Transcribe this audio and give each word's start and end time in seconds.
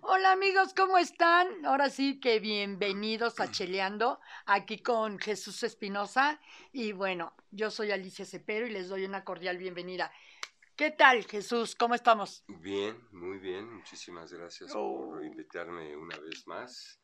Hola 0.00 0.32
amigos, 0.32 0.72
¿cómo 0.74 0.96
están? 0.96 1.66
Ahora 1.66 1.90
sí 1.90 2.18
que 2.18 2.40
bienvenidos 2.40 3.38
a 3.40 3.50
Cheleando, 3.50 4.18
aquí 4.46 4.78
con 4.78 5.18
Jesús 5.18 5.62
Espinosa. 5.64 6.40
Y 6.72 6.92
bueno, 6.92 7.34
yo 7.50 7.70
soy 7.70 7.90
Alicia 7.90 8.24
Cepero 8.24 8.66
y 8.66 8.70
les 8.70 8.88
doy 8.88 9.04
una 9.04 9.22
cordial 9.22 9.58
bienvenida. 9.58 10.10
¿Qué 10.76 10.90
tal, 10.90 11.26
Jesús? 11.26 11.74
¿Cómo 11.74 11.94
estamos? 11.94 12.42
Bien, 12.48 12.96
muy 13.12 13.36
bien. 13.38 13.70
Muchísimas 13.70 14.32
gracias 14.32 14.72
Oh. 14.74 15.10
por 15.10 15.24
invitarme 15.24 15.94
una 15.94 16.16
vez 16.18 16.46
más. 16.46 16.98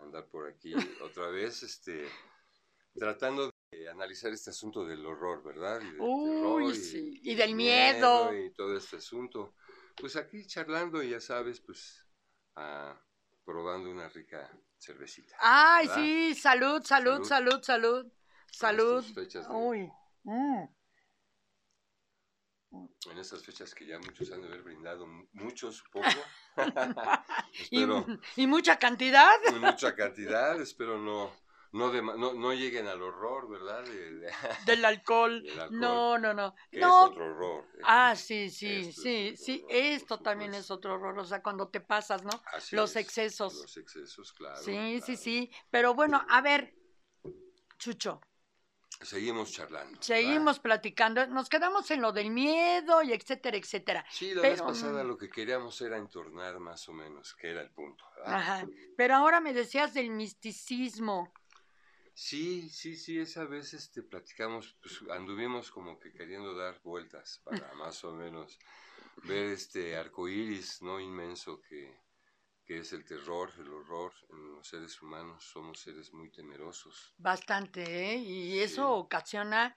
Andar 0.00 0.26
por 0.26 0.48
aquí 0.48 0.74
otra 1.02 1.28
vez, 1.28 1.62
este, 1.62 2.06
tratando 2.94 3.53
de 3.80 3.88
analizar 3.90 4.32
este 4.32 4.50
asunto 4.50 4.84
del 4.84 5.04
horror, 5.04 5.42
¿verdad? 5.42 5.80
Y 5.80 5.84
del 5.90 6.00
Uy, 6.00 6.30
terror 6.30 6.74
sí, 6.76 7.20
y 7.22 7.34
del 7.34 7.54
miedo. 7.54 8.34
Y 8.34 8.52
todo 8.52 8.76
este 8.76 8.96
asunto. 8.96 9.54
Pues 9.96 10.16
aquí 10.16 10.46
charlando, 10.46 11.02
y 11.02 11.10
ya 11.10 11.20
sabes, 11.20 11.60
pues, 11.60 12.04
ah, 12.56 13.00
probando 13.44 13.90
una 13.90 14.08
rica 14.08 14.50
cervecita. 14.78 15.36
Ay, 15.40 15.86
¿verdad? 15.86 16.02
sí, 16.02 16.34
salud, 16.34 16.82
salud, 16.84 17.24
salud, 17.24 17.62
salud. 17.62 18.12
Salud. 18.50 19.04
de- 19.04 19.46
Uy. 19.50 19.90
mm. 20.24 20.64
En 23.10 23.18
estas 23.18 23.44
fechas 23.44 23.72
que 23.74 23.86
ya 23.86 23.98
muchos 23.98 24.30
han 24.32 24.40
de 24.40 24.48
haber 24.48 24.62
brindado, 24.62 25.06
mu- 25.06 25.26
muchos, 25.32 25.76
supongo. 25.76 26.06
Y, 27.70 27.82
Espero 27.82 28.06
y 28.36 28.46
mucha 28.48 28.78
cantidad. 28.78 29.36
mucha 29.60 29.94
cantidad, 29.94 30.60
espero 30.60 30.98
no, 30.98 31.32
no, 31.74 31.92
dema- 31.92 32.16
no, 32.16 32.32
no 32.34 32.52
lleguen 32.52 32.86
al 32.86 33.02
horror, 33.02 33.48
¿verdad? 33.48 33.82
De- 33.84 34.14
de- 34.20 34.32
Del 34.66 34.84
alcohol. 34.84 35.42
Del 35.42 35.58
alcohol. 35.58 35.80
No, 35.80 36.18
no, 36.18 36.32
no. 36.32 36.54
No. 36.72 37.06
es 37.06 37.10
otro 37.10 37.24
horror. 37.24 37.68
Ah, 37.82 38.14
sí, 38.16 38.48
sí, 38.48 38.88
Esto 38.88 39.02
sí, 39.02 39.36
sí. 39.36 39.62
horror, 39.64 39.76
Esto 39.76 40.18
también 40.20 40.54
es 40.54 40.70
otro 40.70 40.94
horror. 40.94 41.18
O 41.18 41.24
sea, 41.24 41.42
cuando 41.42 41.68
te 41.68 41.80
pasas, 41.80 42.22
¿no? 42.22 42.30
Así 42.52 42.76
los 42.76 42.90
es, 42.90 42.96
excesos. 43.04 43.54
Los 43.54 43.76
excesos, 43.76 44.32
claro. 44.32 44.56
Sí, 44.58 45.00
sí, 45.00 45.02
claro. 45.04 45.20
sí. 45.20 45.50
Pero 45.70 45.94
bueno, 45.94 46.24
a 46.28 46.40
ver, 46.40 46.74
Chucho, 47.76 48.20
Seguimos 49.00 49.50
charlando. 49.52 49.90
¿verdad? 49.90 50.02
seguimos 50.02 50.60
platicando. 50.60 51.26
Nos 51.26 51.48
quedamos 51.48 51.90
en 51.90 52.00
lo 52.00 52.12
del 52.12 52.30
miedo 52.30 53.02
y 53.02 53.12
etcétera, 53.12 53.56
etcétera. 53.56 54.04
Sí, 54.10 54.32
la 54.34 54.42
pero, 54.42 54.52
vez 54.52 54.62
pasada 54.62 55.02
mm. 55.02 55.08
lo 55.08 55.18
que 55.18 55.28
queríamos 55.28 55.80
era 55.80 55.98
entornar 55.98 56.60
más 56.60 56.88
o 56.88 56.92
menos, 56.92 57.34
que 57.34 57.50
era 57.50 57.62
el 57.62 57.70
punto. 57.70 58.04
¿verdad? 58.16 58.34
Ajá. 58.34 58.66
Pero 58.96 59.16
ahora 59.16 59.40
me 59.40 59.52
decías 59.52 59.92
del 59.94 60.10
misticismo. 60.10 61.32
Sí, 62.14 62.68
sí, 62.70 62.96
sí, 62.96 63.18
esa 63.18 63.44
vez 63.44 63.74
este, 63.74 64.02
platicamos, 64.02 64.76
pues 64.80 65.00
anduvimos 65.10 65.70
como 65.70 65.98
que 65.98 66.12
queriendo 66.12 66.54
dar 66.54 66.80
vueltas 66.82 67.40
para 67.44 67.74
más 67.74 68.04
o 68.04 68.12
menos 68.12 68.58
ver 69.24 69.46
este 69.46 69.96
arco 69.96 70.28
iris, 70.28 70.80
¿no? 70.82 71.00
Inmenso 71.00 71.60
que, 71.60 71.92
que 72.64 72.78
es 72.78 72.92
el 72.92 73.04
terror, 73.04 73.52
el 73.58 73.68
horror 73.68 74.12
en 74.30 74.52
los 74.54 74.66
seres 74.68 75.02
humanos. 75.02 75.44
Somos 75.44 75.80
seres 75.80 76.12
muy 76.12 76.30
temerosos. 76.30 77.14
Bastante, 77.18 77.82
¿eh? 77.82 78.16
Y 78.16 78.58
Sí. 78.58 78.72
eso 78.72 78.92
ocasiona 78.92 79.76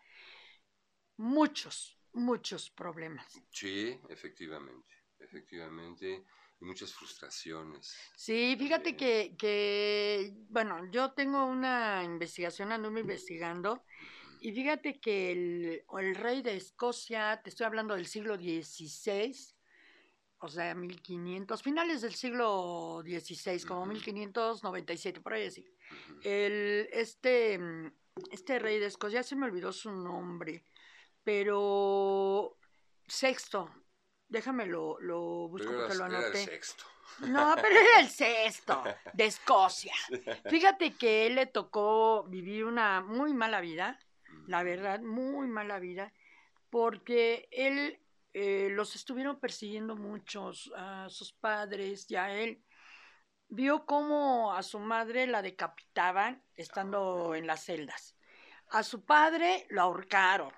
muchos, 1.18 1.98
muchos 2.14 2.70
problemas. 2.70 3.28
Sí, 3.52 4.00
efectivamente, 4.10 4.94
efectivamente, 5.20 6.24
y 6.60 6.66
muchas 6.66 6.94
frustraciones. 6.94 7.96
Sí, 8.16 8.56
fíjate 8.58 8.96
que, 8.96 9.36
que, 9.38 10.34
bueno, 10.50 10.90
yo 10.92 11.12
tengo 11.12 11.46
una 11.46 12.04
investigación, 12.04 12.72
anduve 12.72 13.02
investigando, 13.02 13.84
y 14.40 14.52
fíjate 14.52 15.00
que 15.00 15.32
el, 15.32 15.84
el 16.00 16.16
rey 16.16 16.42
de 16.42 16.56
Escocia, 16.56 17.42
te 17.44 17.50
estoy 17.50 17.66
hablando 17.66 17.96
del 17.96 18.08
siglo 18.08 18.36
XVI, 18.36 19.36
o 20.40 20.48
sea, 20.48 20.76
1500, 20.76 21.64
finales 21.64 22.02
del 22.02 22.14
siglo 22.14 23.02
XVI, 23.04 23.64
como 23.66 23.82
Ujú. 23.82 23.94
1597, 23.94 25.22
por 25.22 25.34
ahí 25.34 25.48
así. 25.48 25.66
El, 26.24 26.88
este, 26.92 27.58
mm, 27.58 27.92
este 28.32 28.60
rey 28.60 28.80
de 28.80 28.88
Escocia, 28.88 29.24
se 29.24 29.36
me 29.36 29.46
olvidó 29.46 29.72
su 29.72 29.92
nombre, 29.92 30.64
pero 31.24 32.60
sexto, 33.08 33.72
déjame 34.28 34.66
lo, 34.66 35.00
lo 35.00 35.48
busco 35.48 35.68
Pero 35.68 35.80
porque 35.82 35.96
lo 35.96 36.06
era, 36.06 36.18
era 36.18 36.20
el 36.20 36.26
anoté. 36.26 36.46
sexto. 36.46 36.84
No, 37.20 37.56
pero 37.56 37.80
era 37.80 38.00
el 38.00 38.10
sexto 38.10 38.84
de 39.14 39.26
Escocia. 39.26 39.94
Fíjate 40.50 40.96
que 40.96 41.28
él 41.28 41.36
le 41.36 41.46
tocó 41.48 42.24
vivir 42.24 42.66
una 42.66 43.02
muy 43.02 43.34
mala 43.34 43.62
vida, 43.62 44.00
la 44.46 44.64
verdad, 44.64 45.00
muy 45.00 45.48
mala 45.48 45.80
vida, 45.80 46.14
porque 46.70 47.48
él 47.52 48.00
eh, 48.34 48.70
los 48.72 48.96
estuvieron 48.96 49.40
persiguiendo 49.40 49.96
muchos, 49.96 50.72
a 50.76 51.10
sus 51.10 51.34
padres 51.34 52.10
y 52.12 52.16
a 52.16 52.32
él. 52.38 52.64
Vio 53.50 53.86
cómo 53.86 54.54
a 54.54 54.62
su 54.62 54.78
madre 54.80 55.26
la 55.26 55.42
decapitaban 55.42 56.44
estando 56.56 57.34
en 57.34 57.48
las 57.48 57.64
celdas. 57.64 58.16
A 58.70 58.84
su 58.84 59.06
padre 59.06 59.66
lo 59.70 59.82
ahorcaron. 59.82 60.52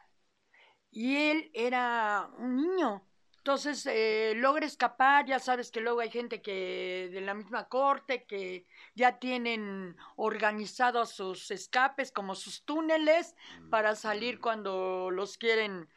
Y 0.89 1.15
él 1.15 1.51
era 1.53 2.29
un 2.37 2.55
niño. 2.55 3.08
Entonces 3.49 3.83
eh, 3.87 4.33
logra 4.35 4.63
escapar, 4.67 5.25
ya 5.25 5.39
sabes 5.39 5.71
que 5.71 5.81
luego 5.81 6.01
hay 6.01 6.11
gente 6.11 6.39
que 6.39 7.09
de 7.11 7.19
la 7.19 7.33
misma 7.33 7.67
corte 7.67 8.25
que 8.25 8.67
ya 8.93 9.17
tienen 9.17 9.97
organizados 10.17 11.09
sus 11.15 11.49
escapes 11.49 12.11
como 12.11 12.35
sus 12.35 12.63
túneles 12.63 13.33
para 13.71 13.95
salir 13.95 14.35
Ujú. 14.35 14.41
cuando 14.43 15.09
los 15.09 15.39
quieren 15.39 15.89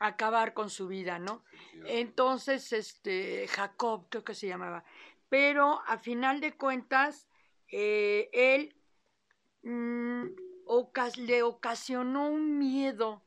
acabar 0.00 0.54
con 0.54 0.70
su 0.70 0.88
vida, 0.88 1.20
¿no? 1.20 1.44
Entonces, 1.86 2.72
este, 2.72 3.46
Jacob, 3.46 4.08
creo 4.10 4.24
que 4.24 4.34
se 4.34 4.48
llamaba. 4.48 4.82
Pero 5.28 5.80
a 5.86 5.98
final 5.98 6.40
de 6.40 6.56
cuentas, 6.56 7.28
eh, 7.68 8.28
él 8.32 8.74
mm, 9.62 10.24
ocas- 10.66 11.16
le 11.16 11.44
ocasionó 11.44 12.28
un 12.28 12.58
miedo, 12.58 13.22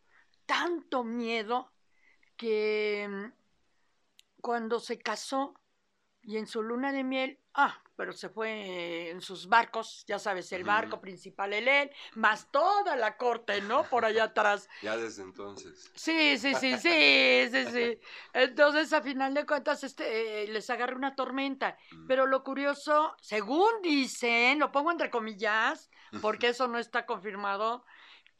tanto 0.45 1.05
miedo, 1.05 1.71
que 2.35 3.07
mm, 3.09 3.40
cuando 4.41 4.79
se 4.79 4.99
casó 4.99 5.53
y 6.23 6.37
en 6.37 6.45
su 6.45 6.61
luna 6.61 6.91
de 6.91 7.03
miel, 7.03 7.39
ah, 7.53 7.81
pero 7.95 8.13
se 8.13 8.29
fue 8.29 9.09
en 9.09 9.21
sus 9.21 9.47
barcos, 9.47 10.03
ya 10.07 10.19
sabes, 10.19 10.51
el 10.51 10.63
barco 10.63 11.01
principal, 11.01 11.53
el 11.53 11.67
él, 11.67 11.91
más 12.15 12.51
toda 12.51 12.95
la 12.95 13.17
corte, 13.17 13.61
¿no? 13.61 13.83
Por 13.89 14.05
allá 14.05 14.25
atrás. 14.25 14.69
Ya 14.81 14.97
desde 14.97 15.23
entonces. 15.23 15.91
Sí, 15.95 16.37
sí, 16.37 16.53
sí, 16.55 16.77
sí, 16.77 17.49
sí, 17.51 17.65
sí. 17.71 17.99
Entonces, 18.33 18.93
a 18.93 19.01
final 19.01 19.33
de 19.33 19.45
cuentas, 19.45 19.83
este, 19.83 20.43
eh, 20.43 20.47
les 20.47 20.69
agarra 20.69 20.95
una 20.95 21.15
tormenta. 21.15 21.77
Pero 22.07 22.25
lo 22.25 22.43
curioso, 22.43 23.15
según 23.21 23.81
dicen, 23.81 24.59
lo 24.59 24.71
pongo 24.71 24.91
entre 24.91 25.09
comillas, 25.09 25.89
porque 26.21 26.49
eso 26.49 26.67
no 26.67 26.77
está 26.77 27.05
confirmado, 27.05 27.85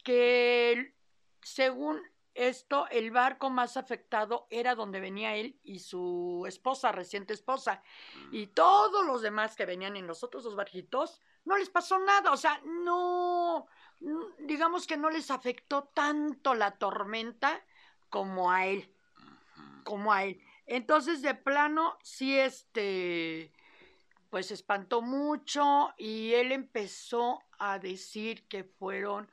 que 0.04 0.94
según 1.42 2.00
esto, 2.34 2.86
el 2.90 3.10
barco 3.10 3.50
más 3.50 3.76
afectado 3.76 4.46
era 4.50 4.74
donde 4.74 5.00
venía 5.00 5.34
él 5.34 5.58
y 5.62 5.80
su 5.80 6.44
esposa, 6.46 6.92
reciente 6.92 7.34
esposa. 7.34 7.82
Y 8.30 8.48
todos 8.48 9.04
los 9.06 9.22
demás 9.22 9.54
que 9.56 9.66
venían 9.66 9.96
en 9.96 10.06
los 10.06 10.24
otros 10.24 10.44
dos 10.44 10.56
barquitos, 10.56 11.20
no 11.44 11.56
les 11.56 11.70
pasó 11.70 11.98
nada. 11.98 12.32
O 12.32 12.36
sea, 12.36 12.60
no, 12.64 13.66
mm, 14.00 14.46
digamos 14.46 14.86
que 14.86 14.96
no 14.96 15.10
les 15.10 15.30
afectó 15.30 15.84
tanto 15.94 16.54
la 16.54 16.72
tormenta 16.72 17.64
como 18.08 18.50
a 18.50 18.66
él, 18.66 18.94
como 19.84 20.12
a 20.12 20.24
él. 20.24 20.40
Entonces, 20.66 21.22
de 21.22 21.34
plano, 21.34 21.98
sí, 22.02 22.38
este, 22.38 23.52
pues 24.30 24.50
espantó 24.50 25.02
mucho 25.02 25.92
y 25.98 26.32
él 26.32 26.52
empezó 26.52 27.42
a 27.58 27.78
decir 27.78 28.48
que 28.48 28.64
fueron 28.64 29.30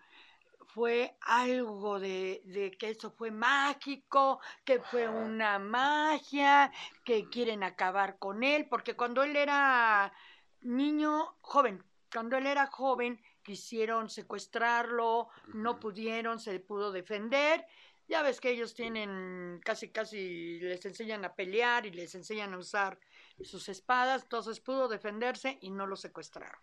fue 0.73 1.17
algo 1.21 1.99
de, 1.99 2.41
de 2.45 2.71
que 2.71 2.89
eso 2.89 3.11
fue 3.11 3.31
mágico, 3.31 4.39
que 4.63 4.79
fue 4.79 5.07
una 5.07 5.59
magia, 5.59 6.71
que 7.03 7.29
quieren 7.29 7.63
acabar 7.63 8.17
con 8.19 8.43
él, 8.43 8.67
porque 8.69 8.95
cuando 8.95 9.23
él 9.23 9.35
era 9.35 10.13
niño, 10.61 11.37
joven, 11.41 11.83
cuando 12.11 12.37
él 12.37 12.47
era 12.47 12.67
joven, 12.67 13.19
quisieron 13.43 14.09
secuestrarlo, 14.09 15.29
no 15.53 15.79
pudieron, 15.79 16.39
se 16.39 16.59
pudo 16.59 16.91
defender. 16.91 17.65
Ya 18.07 18.23
ves 18.23 18.39
que 18.39 18.51
ellos 18.51 18.73
tienen 18.73 19.59
casi, 19.63 19.89
casi 19.89 20.59
les 20.59 20.83
enseñan 20.85 21.25
a 21.25 21.35
pelear 21.35 21.85
y 21.85 21.91
les 21.91 22.15
enseñan 22.15 22.53
a 22.53 22.57
usar 22.57 22.99
sus 23.41 23.69
espadas, 23.69 24.23
entonces 24.23 24.59
pudo 24.59 24.87
defenderse 24.87 25.57
y 25.61 25.69
no 25.69 25.85
lo 25.85 25.95
secuestraron. 25.95 26.59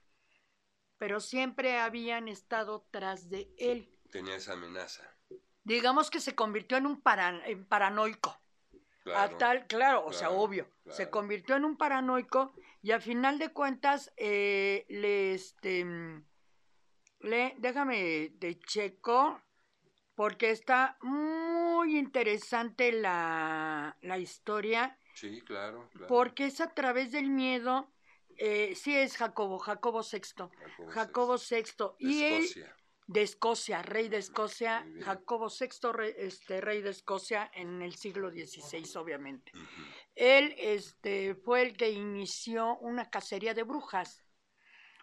Pero 0.99 1.21
siempre 1.21 1.79
habían 1.79 2.27
estado 2.29 2.87
tras 2.91 3.29
de 3.31 3.53
él. 3.59 3.96
Tenía 4.11 4.37
esa 4.37 4.53
amenaza. 4.55 5.03
Digamos 5.65 6.11
que 6.11 6.21
se 6.21 6.35
convirtió 6.35 6.77
en 6.79 6.87
un 6.87 7.03
paran- 7.03 7.43
en 7.45 7.65
paranoico. 7.65 8.39
Claro. 9.03 9.35
A 9.35 9.39
tal, 9.39 9.67
claro, 9.67 10.05
o 10.05 10.13
sea, 10.13 10.29
claro, 10.29 10.43
obvio. 10.43 10.69
Se 10.91 11.11
convirtió 11.11 11.57
en 11.57 11.65
un 11.65 11.77
paranoico 11.77 12.53
y 12.83 12.91
a 12.93 13.01
final 13.01 13.39
de 13.39 13.53
cuentas, 13.53 14.13
eh, 14.17 14.85
le, 14.89 15.35
este, 15.35 15.85
le, 17.21 17.55
déjame 17.59 18.31
de 18.35 18.59
checo, 18.61 19.41
porque 20.15 20.51
está 20.51 20.97
muy 21.03 21.99
interesante 21.99 22.91
la, 22.93 23.97
la 24.03 24.19
historia. 24.19 24.99
Sí, 25.15 25.41
claro, 25.43 25.89
claro. 25.93 26.07
Porque 26.09 26.47
es 26.47 26.61
a 26.61 26.71
través 26.75 27.13
del 27.13 27.31
miedo. 27.31 27.91
Eh, 28.39 28.75
sí 28.75 28.95
es 28.97 29.17
Jacobo, 29.17 29.59
Jacobo 29.59 30.03
VI. 30.03 30.51
Jacobo, 30.91 31.37
VI. 31.39 31.65
Y 31.99 32.23
él, 32.25 32.45
de 33.07 33.23
Escocia, 33.23 33.83
rey 33.83 34.09
de 34.09 34.19
Escocia, 34.19 34.85
Jacobo 35.05 35.49
VI, 35.49 35.93
rey, 35.93 36.15
este, 36.19 36.61
rey 36.61 36.83
de 36.83 36.91
Escocia 36.91 37.51
en 37.55 37.81
el 37.83 37.95
siglo 37.95 38.31
XVI, 38.31 38.85
obviamente. 38.97 39.53
Él 40.15 40.55
este, 40.59 41.35
fue 41.35 41.63
el 41.63 41.77
que 41.77 41.91
inició 41.91 42.77
una 42.79 43.09
cacería 43.09 43.55
de 43.55 43.63
brujas. 43.63 44.25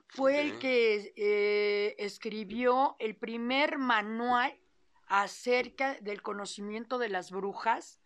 Fue 0.07 0.41
el 0.41 0.59
que 0.59 1.13
eh, 1.15 1.95
escribió 1.97 2.95
el 2.99 3.15
primer 3.15 3.77
manual 3.77 4.59
acerca 5.07 5.95
del 6.01 6.21
conocimiento 6.21 6.97
de 6.97 7.09
las 7.09 7.31
brujas 7.31 7.99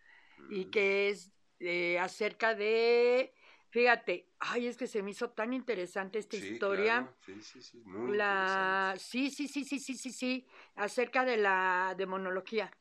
y 0.50 0.65
mm. 0.65 0.71
que 0.71 1.09
es 1.09 1.31
eh, 1.59 1.97
acerca 2.00 2.53
de 2.53 3.33
Fíjate, 3.77 4.27
ay, 4.39 4.65
es 4.65 4.75
que 4.75 4.88
se 4.88 5.03
me 5.03 5.12
hizo 5.12 5.29
tan 5.29 5.53
interesante 5.53 6.18
esta 6.18 6.35
historia. 6.35 7.13
Sí, 7.24 7.39
sí, 7.44 7.62
sí, 7.62 7.77
muy 7.85 8.18
la... 8.18 8.95
Sí, 8.97 9.29
sí, 9.29 9.47
sí, 9.47 9.63
sí, 9.63 9.79
sí, 9.79 9.94
sí, 9.94 10.12
sí, 10.12 10.47
acerca 10.74 11.24
de 11.24 11.38
la 11.38 11.94
demonología. 11.95 12.75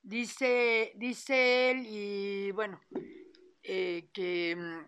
Dice, 0.00 0.92
dice 0.94 1.72
él, 1.72 1.86
y 1.88 2.52
bueno, 2.52 2.80
eh, 3.64 4.10
que 4.12 4.54
mm, 4.54 4.86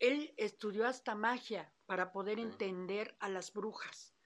él 0.00 0.34
estudió 0.36 0.88
hasta 0.88 1.14
magia 1.14 1.72
para 1.86 2.10
poder 2.10 2.40
entender 2.40 3.16
a 3.20 3.28
las 3.28 3.52
brujas. 3.52 4.16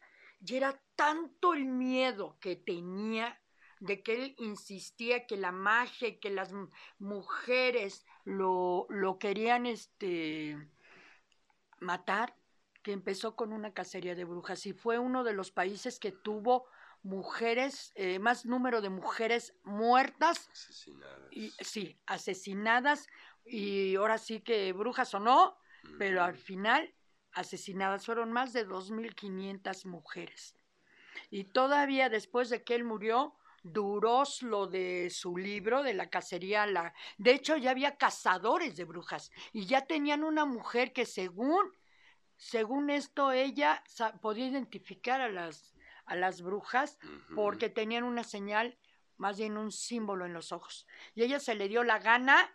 Y 0.41 0.57
era 0.57 0.83
tanto 0.97 1.53
el 1.53 1.67
miedo 1.67 2.39
que 2.41 2.57
tenía 2.57 3.39
de 3.81 4.03
que 4.03 4.15
él 4.15 4.35
insistía 4.39 5.27
que 5.27 5.37
la 5.37 5.53
magia 5.53 6.09
y 6.09 6.19
que 6.19 6.31
las 6.31 6.55
mujeres 6.99 8.07
lo, 8.25 8.87
lo 8.89 9.19
querían 9.19 9.67
este, 9.67 10.57
matar, 11.81 12.37
que 12.83 12.93
empezó 12.93 13.35
con 13.35 13.53
una 13.53 13.73
cacería 13.73 14.15
de 14.15 14.25
brujas 14.25 14.67
y 14.67 14.73
fue 14.73 14.99
uno 14.99 15.25
de 15.25 15.33
los 15.33 15.51
países 15.51 15.99
que 15.99 16.13
tuvo 16.13 16.67
mujeres, 17.03 17.93
eh, 17.95 18.19
más 18.19 18.45
número 18.45 18.81
de 18.81 18.91
mujeres 18.91 19.55
muertas. 19.63 20.49
Asesinadas. 20.53 21.29
Y, 21.31 21.51
sí, 21.61 21.99
asesinadas 22.07 23.07
y 23.45 23.97
ahora 23.97 24.19
sí 24.19 24.41
que 24.41 24.73
brujas 24.73 25.15
o 25.15 25.21
no, 25.21 25.57
pero 25.99 26.23
al 26.23 26.37
final 26.37 26.95
asesinadas 27.33 28.07
fueron 28.07 28.33
más 28.33 28.53
de 28.53 28.67
2.500 28.67 29.85
mujeres. 29.87 30.57
Y 31.31 31.45
todavía 31.45 32.09
después 32.09 32.49
de 32.49 32.65
que 32.65 32.75
él 32.75 32.85
murió, 32.85 33.35
duró 33.65 34.23
lo 34.43 34.67
de 34.67 35.09
su 35.11 35.37
libro 35.37 35.83
de 35.83 35.95
la 35.95 36.11
cacería. 36.11 36.67
La... 36.67 36.95
De 37.17 37.33
hecho, 37.33 37.57
ya 37.57 37.71
había 37.71 37.97
cazadores 37.97 38.77
de 38.77 38.85
brujas 38.85 39.33
y 39.53 39.67
ya 39.67 39.87
tenían 39.87 40.23
una 40.23 40.45
mujer 40.45 40.93
que 40.93 41.07
según, 41.07 41.73
según 42.37 42.91
esto, 42.91 43.33
ella 43.33 43.83
podía 44.21 44.47
identificar 44.47 45.21
a 45.21 45.29
las, 45.29 45.75
a 46.05 46.15
las 46.15 46.43
brujas 46.43 46.99
porque 47.35 47.71
tenían 47.71 48.05
una 48.05 48.23
señal, 48.23 48.79
más 49.17 49.39
bien 49.39 49.57
un 49.57 49.73
símbolo 49.73 50.27
en 50.27 50.35
los 50.35 50.53
ojos. 50.53 50.87
Y 51.15 51.23
ella 51.23 51.41
se 51.41 51.55
le 51.55 51.69
dio 51.69 51.83
la 51.85 51.99
gana 51.99 52.55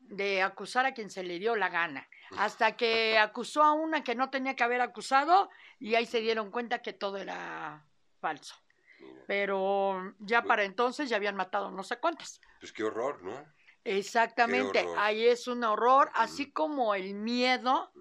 de 0.00 0.42
acusar 0.42 0.84
a 0.84 0.92
quien 0.92 1.08
se 1.08 1.22
le 1.22 1.38
dio 1.38 1.56
la 1.56 1.68
gana, 1.70 2.06
hasta 2.36 2.76
que 2.76 3.16
acusó 3.18 3.62
a 3.62 3.72
una 3.72 4.04
que 4.04 4.14
no 4.14 4.28
tenía 4.28 4.54
que 4.54 4.64
haber 4.64 4.82
acusado 4.82 5.48
y 5.78 5.94
ahí 5.94 6.04
se 6.04 6.20
dieron 6.20 6.50
cuenta 6.50 6.82
que 6.82 6.92
todo 6.92 7.16
era 7.16 7.86
falso. 8.20 8.54
Pero 9.26 10.14
ya 10.18 10.42
para 10.42 10.64
entonces 10.64 11.08
ya 11.08 11.16
habían 11.16 11.36
matado 11.36 11.70
no 11.70 11.82
sé 11.82 11.98
cuántas. 11.98 12.40
Pues 12.58 12.72
qué 12.72 12.82
horror, 12.82 13.22
¿no? 13.22 13.46
Exactamente, 13.84 14.86
ahí 14.96 15.26
es 15.26 15.48
un 15.48 15.64
horror, 15.64 16.10
así 16.14 16.52
como 16.52 16.94
el 16.94 17.14
miedo 17.14 17.92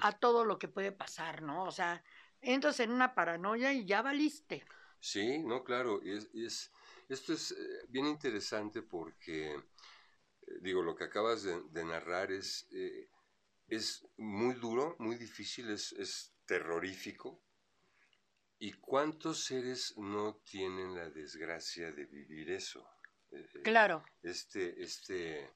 a 0.00 0.12
todo 0.12 0.44
lo 0.44 0.58
que 0.58 0.68
puede 0.68 0.92
pasar, 0.92 1.42
¿no? 1.42 1.64
O 1.64 1.70
sea, 1.70 2.04
entras 2.40 2.78
en 2.80 2.92
una 2.92 3.14
paranoia 3.14 3.72
y 3.72 3.84
ya 3.84 4.02
valiste. 4.02 4.64
Sí, 5.00 5.42
no, 5.42 5.64
claro, 5.64 6.00
y 6.02 6.16
es, 6.44 6.72
esto 7.08 7.32
es 7.32 7.52
eh, 7.52 7.86
bien 7.88 8.06
interesante 8.06 8.82
porque, 8.82 9.54
eh, 9.54 10.58
digo, 10.60 10.82
lo 10.82 10.94
que 10.94 11.04
acabas 11.04 11.42
de, 11.42 11.84
narrar 11.84 12.32
es, 12.32 12.66
eh, 12.72 13.10
es 13.68 14.06
muy 14.16 14.54
duro, 14.54 14.96
muy 14.98 15.16
difícil, 15.16 15.68
es, 15.70 15.92
es 15.92 16.34
terrorífico, 16.46 17.43
¿Y 18.64 18.72
cuántos 18.72 19.44
seres 19.44 19.92
no 19.98 20.36
tienen 20.36 20.96
la 20.96 21.10
desgracia 21.10 21.92
de 21.92 22.06
vivir 22.06 22.50
eso? 22.50 22.82
Eh, 23.30 23.46
eh, 23.56 23.62
claro. 23.62 24.02
Este, 24.22 24.82
este 24.82 25.52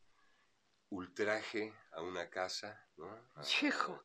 ultraje 0.91 1.73
a 1.93 2.03
una 2.03 2.29
casa, 2.29 2.87
¿no? 2.99 3.09
Hijo. 3.63 4.05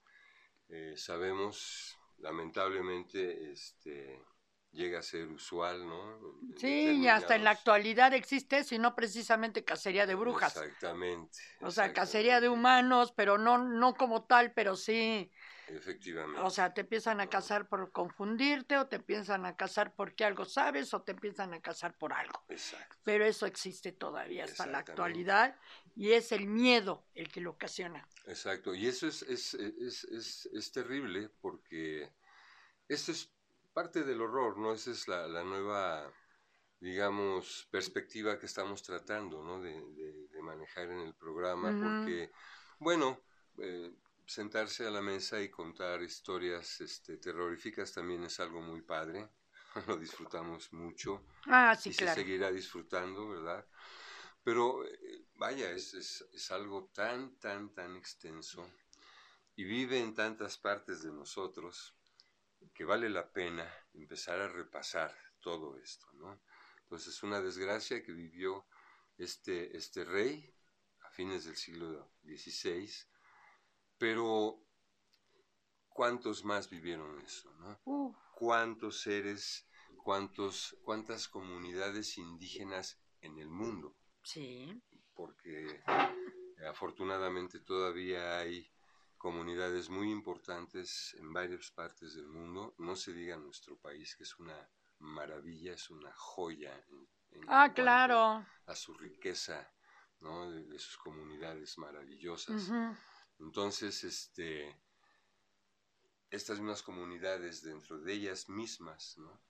Eh, 0.69 0.93
sabemos, 0.95 1.97
lamentablemente, 2.19 3.51
este, 3.51 4.23
llega 4.71 4.99
a 4.99 5.03
ser 5.03 5.27
usual, 5.27 5.85
¿no? 5.85 6.19
sí, 6.55 7.01
y 7.01 7.07
hasta 7.09 7.35
en 7.35 7.43
la 7.43 7.51
actualidad 7.51 8.13
existe 8.13 8.59
eso 8.59 8.73
y 8.73 8.79
no 8.79 8.95
precisamente 8.95 9.65
cacería 9.65 10.07
de 10.07 10.15
brujas. 10.15 10.55
Exactamente. 10.55 11.39
O 11.59 11.71
sea, 11.71 11.91
cacería 11.91 12.39
de 12.39 12.47
humanos, 12.47 13.11
pero 13.11 13.37
no, 13.37 13.57
no 13.57 13.95
como 13.95 14.23
tal, 14.23 14.53
pero 14.53 14.77
sí 14.77 15.29
Efectivamente. 15.67 16.41
O 16.41 16.49
sea, 16.49 16.73
te 16.73 16.81
empiezan 16.81 17.21
a 17.21 17.27
casar 17.27 17.67
por 17.67 17.91
confundirte, 17.91 18.77
o 18.77 18.87
te 18.87 18.97
empiezan 18.97 19.45
a 19.45 19.55
casar 19.55 19.93
porque 19.95 20.25
algo 20.25 20.45
sabes, 20.45 20.93
o 20.93 21.01
te 21.01 21.13
empiezan 21.13 21.53
a 21.53 21.61
casar 21.61 21.97
por 21.97 22.13
algo. 22.13 22.43
Exacto. 22.49 22.97
Pero 23.03 23.25
eso 23.25 23.45
existe 23.45 23.91
todavía 23.91 24.43
hasta 24.45 24.65
la 24.65 24.79
actualidad 24.79 25.57
y 25.95 26.11
es 26.11 26.31
el 26.31 26.47
miedo 26.47 27.05
el 27.15 27.31
que 27.31 27.41
lo 27.41 27.51
ocasiona. 27.51 28.07
Exacto, 28.25 28.73
y 28.73 28.87
eso 28.87 29.07
es, 29.07 29.21
es, 29.23 29.53
es, 29.53 30.03
es, 30.05 30.49
es 30.51 30.71
terrible 30.71 31.29
porque 31.41 32.11
esto 32.87 33.11
es 33.11 33.31
parte 33.73 34.03
del 34.03 34.21
horror, 34.21 34.57
¿no? 34.57 34.73
Esa 34.73 34.91
es 34.91 35.07
la, 35.07 35.27
la 35.27 35.43
nueva, 35.43 36.11
digamos, 36.79 37.67
perspectiva 37.71 38.39
que 38.39 38.45
estamos 38.45 38.83
tratando, 38.83 39.43
¿no? 39.43 39.61
De, 39.61 39.71
de, 39.71 40.41
manejar 40.41 40.89
en 40.89 40.99
el 40.99 41.15
programa, 41.15 41.69
porque, 41.69 42.29
bueno, 42.77 43.17
eh, 43.57 43.93
sentarse 44.33 44.87
a 44.87 44.89
la 44.89 45.01
mesa 45.01 45.39
y 45.39 45.49
contar 45.49 46.01
historias 46.01 46.81
este, 46.81 47.17
terroríficas 47.17 47.91
también 47.91 48.23
es 48.23 48.39
algo 48.39 48.61
muy 48.61 48.81
padre. 48.81 49.29
Lo 49.87 49.97
disfrutamos 49.97 50.73
mucho. 50.73 51.23
Ah, 51.45 51.75
sí, 51.75 51.89
y 51.89 51.93
se 51.93 52.11
seguirá 52.13 52.51
disfrutando, 52.51 53.29
¿verdad? 53.29 53.65
Pero 54.43 54.83
eh, 54.85 55.27
vaya, 55.35 55.69
es, 55.71 55.93
es, 55.93 56.25
es, 56.33 56.51
algo 56.51 56.89
tan, 56.93 57.37
tan, 57.37 57.73
tan 57.73 57.95
extenso 57.95 58.67
y 59.55 59.63
vive 59.63 59.99
en 59.99 60.15
tantas 60.15 60.57
partes 60.57 61.03
de 61.03 61.11
nosotros 61.11 61.95
que 62.73 62.85
vale 62.85 63.09
la 63.09 63.31
pena 63.31 63.71
empezar 63.93 64.39
a 64.39 64.47
repasar 64.47 65.15
todo 65.41 65.77
esto, 65.77 66.07
¿no? 66.13 66.41
Entonces, 66.81 67.13
es 67.13 67.23
una 67.23 67.39
desgracia 67.39 68.01
que 68.01 68.11
vivió 68.11 68.65
este, 69.17 69.77
este 69.77 70.03
rey 70.03 70.55
a 71.01 71.09
fines 71.11 71.45
del 71.45 71.55
siglo 71.55 72.11
XVI 72.23 73.12
pero, 74.03 74.59
¿cuántos 75.87 76.43
más 76.43 76.69
vivieron 76.69 77.21
eso? 77.21 77.49
¿no? 77.53 78.13
¿Cuántos 78.35 78.99
seres, 78.99 79.65
cuántos, 80.03 80.75
cuántas 80.83 81.29
comunidades 81.29 82.17
indígenas 82.17 82.99
en 83.21 83.39
el 83.39 83.47
mundo? 83.47 83.95
Sí. 84.21 84.77
Porque 85.13 85.81
afortunadamente 86.67 87.61
todavía 87.61 88.39
hay 88.39 88.69
comunidades 89.17 89.89
muy 89.89 90.11
importantes 90.11 91.15
en 91.17 91.31
varias 91.31 91.71
partes 91.71 92.13
del 92.13 92.27
mundo, 92.27 92.75
no 92.79 92.97
se 92.97 93.13
diga 93.13 93.37
nuestro 93.37 93.77
país, 93.77 94.17
que 94.17 94.23
es 94.23 94.37
una 94.37 94.69
maravilla, 94.99 95.75
es 95.75 95.89
una 95.89 96.11
joya. 96.11 96.77
En, 97.31 97.45
ah, 97.47 97.71
claro. 97.73 98.45
A 98.65 98.75
su 98.75 98.93
riqueza, 98.95 99.73
¿no? 100.19 100.51
De, 100.51 100.77
sus 100.77 100.97
comunidades 100.97 101.77
maravillosas. 101.77 102.69
Entonces, 103.43 104.03
este, 104.05 104.73
estas 106.31 106.59
mismas 106.59 106.81
comunidades 106.81 107.61
dentro 107.61 107.99
de 107.99 108.13
ellas 108.13 108.47
mismas, 108.47 109.17
¿no? 109.17 109.41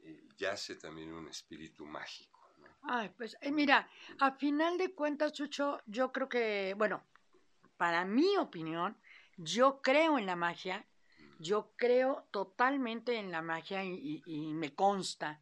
Eh, 0.00 0.28
yace 0.36 0.74
también 0.74 1.12
un 1.12 1.28
espíritu 1.28 1.86
mágico. 1.86 2.50
¿no? 2.58 2.66
Ay, 2.82 3.10
pues 3.16 3.36
eh, 3.40 3.52
mira, 3.52 3.88
a 4.18 4.32
final 4.32 4.76
de 4.76 4.92
cuentas, 4.92 5.32
Chucho, 5.32 5.80
yo 5.86 6.12
creo 6.12 6.28
que, 6.28 6.74
bueno, 6.76 7.04
para 7.76 8.04
mi 8.04 8.36
opinión, 8.36 8.98
yo 9.36 9.80
creo 9.82 10.18
en 10.18 10.26
la 10.26 10.34
magia, 10.34 10.84
yo 11.38 11.72
creo 11.76 12.26
totalmente 12.32 13.16
en 13.16 13.30
la 13.30 13.40
magia 13.40 13.84
y, 13.84 14.20
y, 14.26 14.52
me 14.52 14.74
consta, 14.74 15.40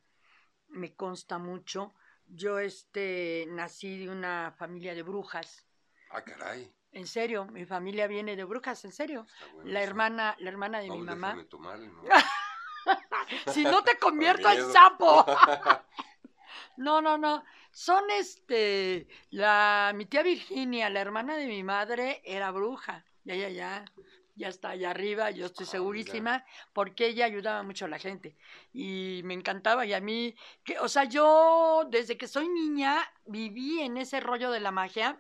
me 0.69 0.95
consta 0.95 1.39
mucho. 1.39 1.95
Yo 2.27 2.59
este, 2.59 3.47
nací 3.49 3.97
de 4.05 4.11
una 4.11 4.55
familia 4.59 4.95
de 4.95 5.03
brujas. 5.03 5.65
Ah, 6.11 6.23
caray. 6.23 6.76
En 6.93 7.07
serio, 7.07 7.45
mi 7.47 7.67
familia 7.67 8.07
viene 8.07 8.37
de 8.37 8.45
brujas, 8.45 8.85
en 8.85 8.93
serio. 8.93 9.27
la 9.65 9.83
hermana, 9.83 10.35
la 10.39 10.49
hermana 10.49 10.81
de 10.81 10.91
mi 10.91 11.03
mamá. 11.03 11.37
Tomar, 11.49 11.79
¿no? 11.79 12.03
si 13.53 13.65
no 13.65 13.83
te 13.83 13.99
convierto 13.99 14.51
en 14.51 14.73
sapo. 14.73 15.25
No, 16.77 17.01
no, 17.01 17.17
no. 17.17 17.43
Son 17.71 18.05
este, 18.11 19.09
la, 19.31 19.93
mi 19.95 20.05
tía 20.05 20.23
Virginia, 20.23 20.91
la 20.91 21.01
hermana 21.01 21.37
de 21.37 21.47
mi 21.47 21.63
madre, 21.63 22.21
era 22.25 22.51
bruja. 22.51 23.05
Ya, 23.25 23.35
ya, 23.35 23.49
ya. 23.49 23.85
Ya 24.35 24.49
está 24.49 24.71
allá 24.71 24.91
arriba, 24.91 25.31
yo 25.31 25.47
estoy 25.47 25.65
Ah, 25.65 25.71
segurísima, 25.71 26.45
porque 26.75 27.07
ella 27.07 27.25
ayudaba 27.25 27.63
mucho 27.63 27.87
a 27.87 27.89
la 27.89 27.99
gente. 27.99 28.37
Y 28.75 29.23
me 29.25 29.33
encantaba. 29.33 29.87
Y 29.87 29.95
a 29.95 30.01
mí, 30.01 30.37
que, 30.63 30.79
o 30.79 30.89
sea, 30.89 31.05
yo 31.05 31.87
desde 31.91 32.19
que 32.19 32.29
soy 32.29 32.47
niña 32.49 32.99
viví 33.25 33.81
en 33.81 33.97
ese 33.97 34.21
rollo 34.21 34.51
de 34.51 34.61
la 34.61 34.71
magia. 34.71 35.19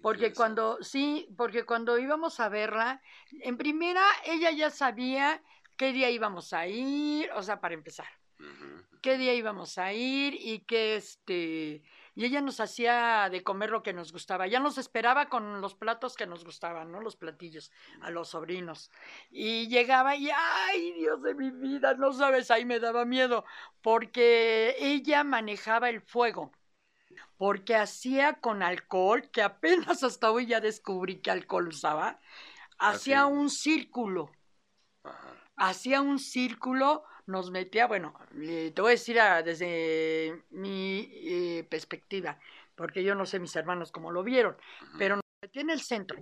Porque 0.00 0.32
cuando, 0.32 0.78
sí, 0.80 1.28
porque 1.36 1.64
cuando 1.64 1.98
íbamos 1.98 2.38
a 2.40 2.48
verla, 2.48 3.02
en 3.40 3.56
primera 3.56 4.04
ella 4.24 4.50
ya 4.52 4.70
sabía 4.70 5.42
qué 5.76 5.92
día 5.92 6.10
íbamos 6.10 6.52
a 6.52 6.66
ir, 6.66 7.30
o 7.32 7.42
sea, 7.42 7.60
para 7.60 7.74
empezar, 7.74 8.06
qué 9.02 9.18
día 9.18 9.34
íbamos 9.34 9.78
a 9.78 9.92
ir 9.92 10.34
y 10.34 10.60
que 10.60 10.96
este, 10.96 11.82
y 12.18 12.24
ella 12.24 12.40
nos 12.40 12.58
hacía 12.58 13.28
de 13.30 13.44
comer 13.44 13.70
lo 13.70 13.84
que 13.84 13.92
nos 13.92 14.10
gustaba, 14.10 14.48
ya 14.48 14.58
nos 14.58 14.76
esperaba 14.76 15.28
con 15.28 15.60
los 15.60 15.76
platos 15.76 16.16
que 16.16 16.26
nos 16.26 16.44
gustaban, 16.44 16.90
¿no? 16.90 17.00
Los 17.00 17.14
platillos 17.14 17.70
a 18.00 18.10
los 18.10 18.30
sobrinos. 18.30 18.90
Y 19.30 19.68
llegaba 19.68 20.16
y, 20.16 20.28
ay, 20.34 20.94
Dios 20.94 21.22
de 21.22 21.36
mi 21.36 21.52
vida, 21.52 21.94
no 21.94 22.12
sabes, 22.12 22.50
ahí 22.50 22.64
me 22.64 22.80
daba 22.80 23.04
miedo, 23.04 23.44
porque 23.82 24.74
ella 24.80 25.22
manejaba 25.22 25.90
el 25.90 26.00
fuego 26.00 26.50
porque 27.36 27.76
hacía 27.76 28.34
con 28.40 28.62
alcohol, 28.62 29.30
que 29.30 29.42
apenas 29.42 30.02
hasta 30.04 30.30
hoy 30.30 30.46
ya 30.46 30.60
descubrí 30.60 31.20
que 31.20 31.30
alcohol 31.30 31.68
usaba, 31.68 32.20
hacía 32.78 33.26
sí? 33.26 33.32
un 33.32 33.50
círculo, 33.50 34.30
hacía 35.56 36.00
un 36.00 36.18
círculo, 36.18 37.04
nos 37.26 37.50
metía, 37.50 37.86
bueno, 37.86 38.14
le- 38.32 38.70
te 38.70 38.80
voy 38.80 38.90
a 38.90 38.92
decir 38.92 39.20
ah, 39.20 39.42
desde 39.42 40.44
mi 40.50 41.10
eh, 41.12 41.66
perspectiva, 41.68 42.38
porque 42.74 43.02
yo 43.02 43.14
no 43.14 43.26
sé 43.26 43.38
mis 43.40 43.54
hermanos 43.56 43.92
cómo 43.92 44.10
lo 44.12 44.22
vieron, 44.22 44.56
pero 44.98 45.16
nos 45.16 45.24
metía 45.42 45.62
en 45.62 45.70
el 45.70 45.80
centro, 45.80 46.18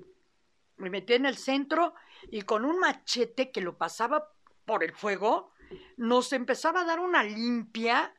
me 0.79 0.91
metía 0.91 1.17
en 1.17 1.27
el 1.27 1.37
centro 1.37 1.95
y 2.31 2.43
con 2.43 2.65
un 2.65 2.79
machete 2.81 3.53
que 3.53 3.61
lo 3.61 3.79
pasaba 3.79 4.33
por 4.65 4.83
el 4.85 4.95
fuego, 4.95 5.53
nos 5.97 6.33
empezaba 6.33 6.81
a 6.83 6.85
dar 6.85 7.01
una 7.01 7.23
limpia 7.25 8.15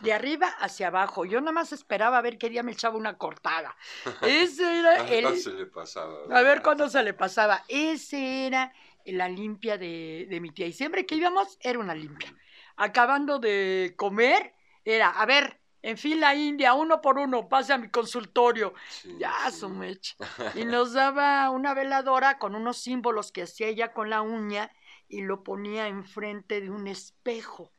de 0.00 0.12
arriba 0.12 0.48
hacia 0.58 0.88
abajo. 0.88 1.24
Yo 1.24 1.40
nada 1.40 1.52
más 1.52 1.72
esperaba 1.72 2.18
a 2.18 2.22
ver 2.22 2.38
qué 2.38 2.50
día 2.50 2.62
me 2.62 2.72
echaba 2.72 2.96
una 2.96 3.16
cortada. 3.16 3.76
Ese 4.20 4.78
era 4.80 4.96
el... 5.08 5.36
se 5.38 5.52
le 5.52 5.66
pasaba. 5.66 6.14
A 6.30 6.42
ver 6.42 6.62
cuándo 6.62 6.88
se 6.88 7.02
le 7.02 7.14
pasaba. 7.14 7.64
Ese 7.68 8.46
era 8.46 8.72
la 9.06 9.28
limpia 9.28 9.78
de, 9.78 10.26
de 10.28 10.40
mi 10.40 10.50
tía. 10.50 10.66
Y 10.66 10.72
siempre 10.72 11.06
que 11.06 11.14
íbamos, 11.16 11.58
era 11.60 11.78
una 11.78 11.94
limpia. 11.94 12.32
Acabando 12.76 13.38
de 13.38 13.94
comer, 13.96 14.54
era, 14.84 15.08
a 15.10 15.26
ver, 15.26 15.60
en 15.82 15.98
fila 15.98 16.34
india, 16.34 16.74
uno 16.74 17.00
por 17.00 17.18
uno, 17.18 17.48
pase 17.48 17.72
a 17.72 17.78
mi 17.78 17.88
consultorio. 17.90 18.74
Sí, 18.88 19.16
Ya, 19.18 19.32
sí. 19.50 19.58
su 19.60 19.68
mecha. 19.68 20.14
Y 20.54 20.64
nos 20.64 20.92
daba 20.92 21.50
una 21.50 21.74
veladora 21.74 22.38
con 22.38 22.54
unos 22.54 22.76
símbolos 22.78 23.32
que 23.32 23.42
hacía 23.42 23.68
ella 23.68 23.92
con 23.92 24.10
la 24.10 24.22
uña 24.22 24.70
y 25.08 25.22
lo 25.22 25.42
ponía 25.42 25.88
enfrente 25.88 26.60
de 26.60 26.70
un 26.70 26.86
espejo. 26.86 27.72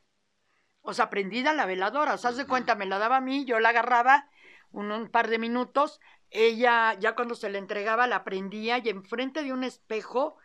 O 0.86 0.92
sea, 0.92 1.08
prendida 1.08 1.54
la 1.54 1.64
veladora. 1.64 2.14
O 2.14 2.18
sea, 2.18 2.32
cuenta, 2.46 2.74
me 2.74 2.84
la 2.84 2.98
daba 2.98 3.16
a 3.16 3.20
mí, 3.22 3.46
yo 3.46 3.58
la 3.58 3.70
agarraba 3.70 4.28
un, 4.70 4.92
un 4.92 5.08
par 5.08 5.28
de 5.28 5.38
minutos, 5.38 5.98
ella 6.30 6.94
ya 7.00 7.14
cuando 7.14 7.34
se 7.34 7.48
la 7.48 7.58
entregaba 7.58 8.06
la 8.06 8.22
prendía 8.22 8.78
y 8.78 8.90
enfrente 8.90 9.42
de 9.42 9.52
un 9.52 9.64
espejo, 9.64 10.36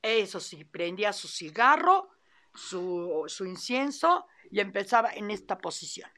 eso 0.00 0.40
sí, 0.40 0.64
prendía 0.64 1.12
su 1.12 1.28
cigarro, 1.28 2.08
su, 2.54 3.24
su 3.26 3.44
incienso 3.44 4.26
y 4.50 4.60
empezaba 4.60 5.10
en 5.12 5.30
esta 5.30 5.58
posición. 5.58 6.10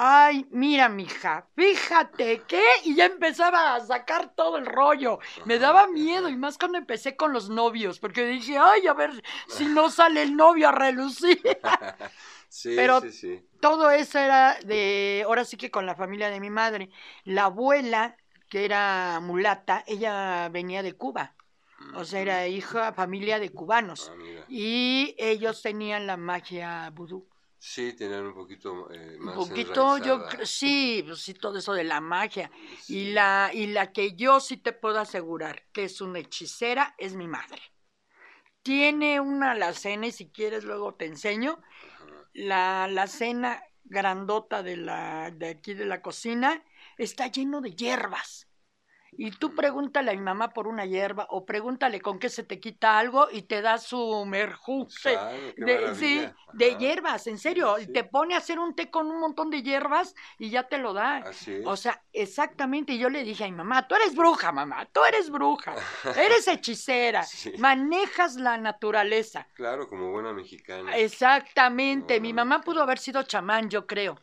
Ay, 0.00 0.46
mira, 0.50 0.88
mija, 0.88 1.48
fíjate 1.56 2.42
que, 2.42 2.62
y 2.84 2.94
ya 2.94 3.06
empezaba 3.06 3.74
a 3.74 3.80
sacar 3.80 4.32
todo 4.32 4.56
el 4.56 4.64
rollo. 4.64 5.18
Me 5.44 5.58
daba 5.58 5.88
miedo, 5.88 6.28
y 6.28 6.36
más 6.36 6.56
cuando 6.56 6.78
empecé 6.78 7.16
con 7.16 7.32
los 7.32 7.50
novios, 7.50 7.98
porque 7.98 8.24
dije, 8.24 8.56
ay, 8.58 8.86
a 8.86 8.94
ver 8.94 9.10
si 9.48 9.66
no 9.66 9.90
sale 9.90 10.22
el 10.22 10.36
novio 10.36 10.68
a 10.68 10.72
relucir. 10.72 11.40
sí, 12.48 12.74
Pero- 12.76 13.00
sí, 13.00 13.10
sí. 13.10 13.44
Todo 13.58 13.90
eso 13.90 14.20
era 14.20 14.56
de, 14.64 15.24
ahora 15.26 15.44
sí 15.44 15.56
que 15.56 15.72
con 15.72 15.84
la 15.84 15.96
familia 15.96 16.30
de 16.30 16.38
mi 16.38 16.48
madre. 16.48 16.90
La 17.24 17.46
abuela, 17.46 18.16
que 18.48 18.64
era 18.64 19.18
mulata, 19.20 19.82
ella 19.88 20.48
venía 20.48 20.84
de 20.84 20.92
Cuba, 20.92 21.34
o 21.96 22.04
sea, 22.04 22.20
era 22.20 22.46
hija, 22.46 22.92
familia 22.92 23.40
de 23.40 23.50
cubanos. 23.50 24.12
Ah. 24.14 24.44
Y 24.48 25.16
ellos 25.18 25.60
tenían 25.60 26.06
la 26.06 26.16
magia 26.16 26.88
vudú. 26.94 27.26
Sí, 27.60 27.92
tenían 27.94 28.26
un 28.26 28.34
poquito 28.34 28.90
eh, 28.90 29.18
Un 29.20 29.24
más 29.24 29.34
poquito, 29.34 29.98
yo 29.98 30.14
enraizada. 30.14 30.44
sí, 30.44 31.02
pues 31.06 31.20
sí, 31.20 31.34
todo 31.34 31.58
eso 31.58 31.72
de 31.74 31.84
la 31.84 32.00
magia. 32.00 32.50
Sí. 32.76 32.96
Y 32.96 33.12
la, 33.12 33.50
y 33.52 33.66
la 33.68 33.92
que 33.92 34.14
yo 34.16 34.40
sí 34.40 34.56
te 34.58 34.72
puedo 34.72 34.98
asegurar 35.00 35.66
que 35.72 35.84
es 35.84 36.00
una 36.00 36.20
hechicera 36.20 36.94
es 36.98 37.14
mi 37.14 37.26
madre. 37.28 37.60
Tiene 38.62 39.20
una 39.20 39.52
alacena 39.52 40.06
y 40.06 40.12
si 40.12 40.30
quieres 40.30 40.64
luego 40.64 40.94
te 40.94 41.06
enseño. 41.06 41.60
Ajá. 41.82 42.30
La 42.32 42.84
alacena 42.84 43.62
grandota 43.84 44.62
de, 44.62 44.76
la, 44.76 45.30
de 45.30 45.48
aquí 45.48 45.74
de 45.74 45.86
la 45.86 46.02
cocina 46.02 46.64
está 46.96 47.28
lleno 47.28 47.60
de 47.60 47.74
hierbas. 47.74 48.47
Y 49.20 49.32
tú 49.32 49.52
pregúntale 49.52 50.12
a 50.12 50.14
mi 50.14 50.20
mamá 50.20 50.50
por 50.50 50.68
una 50.68 50.86
hierba 50.86 51.26
o 51.30 51.44
pregúntale 51.44 52.00
con 52.00 52.20
qué 52.20 52.28
se 52.28 52.44
te 52.44 52.60
quita 52.60 53.00
algo 53.00 53.26
y 53.32 53.42
te 53.42 53.60
da 53.62 53.76
su 53.76 54.24
qué 54.24 55.18
De, 55.56 55.94
sí, 55.96 56.24
de 56.52 56.76
hierbas, 56.76 57.26
en 57.26 57.36
serio. 57.36 57.78
y. 57.80 57.88
Te 57.92 58.04
pone 58.04 58.34
a 58.36 58.38
hacer 58.38 58.60
un 58.60 58.76
té 58.76 58.90
con 58.90 59.10
un 59.10 59.18
montón 59.18 59.50
de 59.50 59.60
hierbas 59.64 60.14
y 60.38 60.50
ya 60.50 60.68
te 60.68 60.78
lo 60.78 60.92
da. 60.92 61.16
Así 61.16 61.52
es. 61.52 61.66
O 61.66 61.76
sea, 61.76 62.00
exactamente. 62.12 62.92
Y 62.92 62.98
yo 63.00 63.10
le 63.10 63.24
dije 63.24 63.42
a 63.42 63.48
mi 63.48 63.56
mamá, 63.56 63.88
tú 63.88 63.96
eres 63.96 64.14
bruja, 64.14 64.52
mamá, 64.52 64.86
tú 64.92 65.00
eres 65.04 65.30
bruja, 65.30 65.74
eres 66.16 66.46
hechicera, 66.46 67.24
Sí. 67.24 67.52
manejas 67.58 68.36
la 68.36 68.56
naturaleza. 68.56 69.48
Claro, 69.54 69.88
como 69.88 70.12
buena 70.12 70.32
mexicana. 70.32 70.96
Exactamente. 70.96 72.16
No, 72.18 72.22
Mi 72.22 72.32
mamá 72.32 72.60
pudo 72.60 72.82
haber 72.82 72.98
sido 73.00 73.24
chamán, 73.24 73.68
yo 73.68 73.84
creo. 73.84 74.16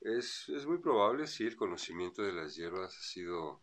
Es, 0.00 0.48
es 0.50 0.66
muy 0.66 0.78
probable, 0.78 1.26
sí, 1.26 1.44
el 1.44 1.56
conocimiento 1.56 2.22
de 2.22 2.32
las 2.32 2.54
hierbas 2.54 2.96
ha 2.96 3.02
sido, 3.02 3.62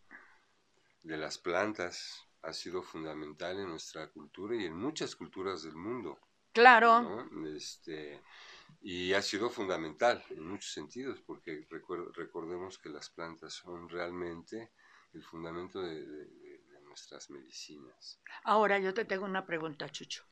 de 1.04 1.16
las 1.16 1.38
plantas, 1.38 2.26
ha 2.42 2.52
sido 2.52 2.82
fundamental 2.82 3.58
en 3.60 3.68
nuestra 3.68 4.08
cultura 4.10 4.56
y 4.56 4.64
en 4.66 4.74
muchas 4.76 5.14
culturas 5.16 5.62
del 5.62 5.76
mundo, 5.76 6.18
Claro. 6.52 7.00
¿no? 7.02 7.46
Este, 7.56 8.20
y 8.82 9.12
ha 9.12 9.22
sido 9.22 9.48
fundamental 9.50 10.24
en 10.30 10.46
muchos 10.46 10.72
sentidos, 10.72 11.20
porque 11.20 11.66
recuer- 11.68 12.10
recordemos 12.14 12.78
que 12.78 12.88
las 12.90 13.08
plantas 13.10 13.54
son 13.54 13.88
realmente 13.88 14.72
el 15.12 15.22
fundamento 15.22 15.80
de, 15.80 16.04
de- 16.04 16.26
de- 16.26 16.58
de 16.70 16.80
nuestras 16.82 17.30
medicinas. 17.30 18.20
Ahora 18.44 18.78
yo 18.78 18.92
te 18.92 19.04
tengo 19.04 19.24
una 19.24 19.46
pregunta, 19.46 19.88
Chucho. 19.88 20.24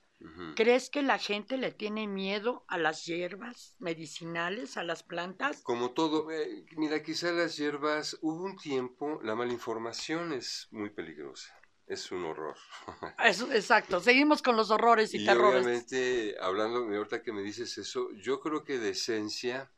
¿Crees 0.54 0.90
que 0.90 1.02
la 1.02 1.18
gente 1.18 1.56
le 1.56 1.72
tiene 1.72 2.06
miedo 2.06 2.64
a 2.68 2.78
las 2.78 3.04
hierbas 3.06 3.74
medicinales, 3.78 4.76
a 4.76 4.84
las 4.84 5.02
plantas? 5.02 5.62
Como 5.62 5.90
todo, 5.92 6.30
eh, 6.30 6.64
mira, 6.76 7.02
quizá 7.02 7.32
las 7.32 7.56
hierbas, 7.56 8.18
hubo 8.20 8.44
un 8.44 8.56
tiempo, 8.56 9.20
la 9.22 9.34
malinformación 9.34 10.32
es 10.32 10.68
muy 10.70 10.90
peligrosa, 10.90 11.52
es 11.86 12.12
un 12.12 12.24
horror. 12.24 12.56
Eso, 13.24 13.50
exacto. 13.52 14.00
Seguimos 14.00 14.42
con 14.42 14.56
los 14.56 14.70
horrores 14.70 15.14
y, 15.14 15.18
Y 15.22 15.26
terrores. 15.26 15.62
obviamente, 15.64 16.36
hablando, 16.40 16.78
ahorita 16.78 17.22
que 17.22 17.32
me 17.32 17.42
dices 17.42 17.76
eso, 17.78 18.10
yo 18.12 18.40
creo 18.40 18.64
que 18.64 18.78
de 18.78 18.90
esencia 18.90 19.70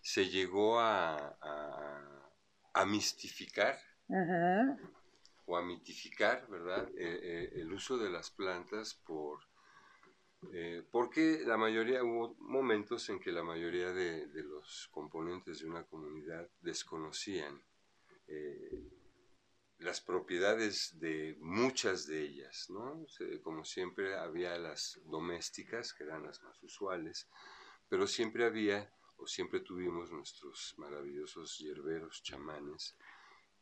se 0.00 0.28
llegó 0.28 0.80
a, 0.80 1.16
a, 1.40 2.30
a 2.74 2.86
mistificar 2.86 3.78
o 5.46 5.56
a 5.56 5.62
mitificar, 5.62 6.46
¿verdad? 6.48 6.88
Eh, 6.96 7.20
eh, 7.22 7.50
el 7.60 7.72
uso 7.72 7.98
de 7.98 8.10
las 8.10 8.30
plantas 8.30 8.94
por... 8.94 9.40
eh, 10.52 10.82
porque 10.90 11.42
la 11.44 11.56
mayoría, 11.56 12.02
hubo 12.02 12.34
momentos 12.40 13.08
en 13.10 13.20
que 13.20 13.30
la 13.30 13.44
mayoría 13.44 13.92
de, 13.92 14.26
de 14.26 14.42
los 14.42 14.88
componentes 14.90 15.60
de 15.60 15.66
una 15.66 15.84
comunidad 15.84 16.48
desconocían 16.60 17.62
eh, 18.26 18.90
las 19.78 20.00
propiedades 20.00 20.98
de 20.98 21.36
muchas 21.40 22.06
de 22.06 22.22
ellas, 22.22 22.70
¿no? 22.70 23.04
Como 23.42 23.64
siempre 23.64 24.16
había 24.16 24.56
las 24.58 25.00
domésticas, 25.04 25.92
que 25.92 26.04
eran 26.04 26.22
las 26.22 26.42
más 26.42 26.62
usuales, 26.62 27.28
pero 27.88 28.06
siempre 28.06 28.44
había, 28.44 28.92
o 29.16 29.26
siempre 29.26 29.60
tuvimos 29.60 30.10
nuestros 30.10 30.74
maravillosos 30.78 31.58
hierberos 31.58 32.22
chamanes, 32.22 32.96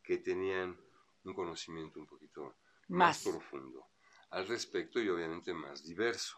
que 0.03 0.17
tenían 0.17 0.79
un 1.23 1.33
conocimiento 1.33 1.99
un 1.99 2.07
poquito 2.07 2.43
más, 2.43 2.57
Más. 2.87 3.23
profundo 3.23 3.87
al 4.31 4.47
respecto 4.47 4.99
y 4.99 5.09
obviamente 5.09 5.53
más 5.53 5.83
diverso. 5.83 6.37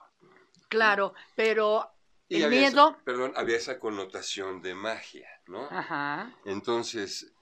Claro, 0.69 1.13
pero 1.35 1.89
Y 2.29 2.37
el 2.37 2.45
había 2.45 2.67
esa- 2.67 2.75
miedo. 2.75 2.97
perdón, 3.03 3.33
había 3.35 3.57
esa 3.57 3.79
connotación 3.79 4.61
de 4.61 4.73
magia, 4.75 5.27
¿no? 5.47 5.67
Ajá. 5.69 6.33
Entonces, 6.45 7.33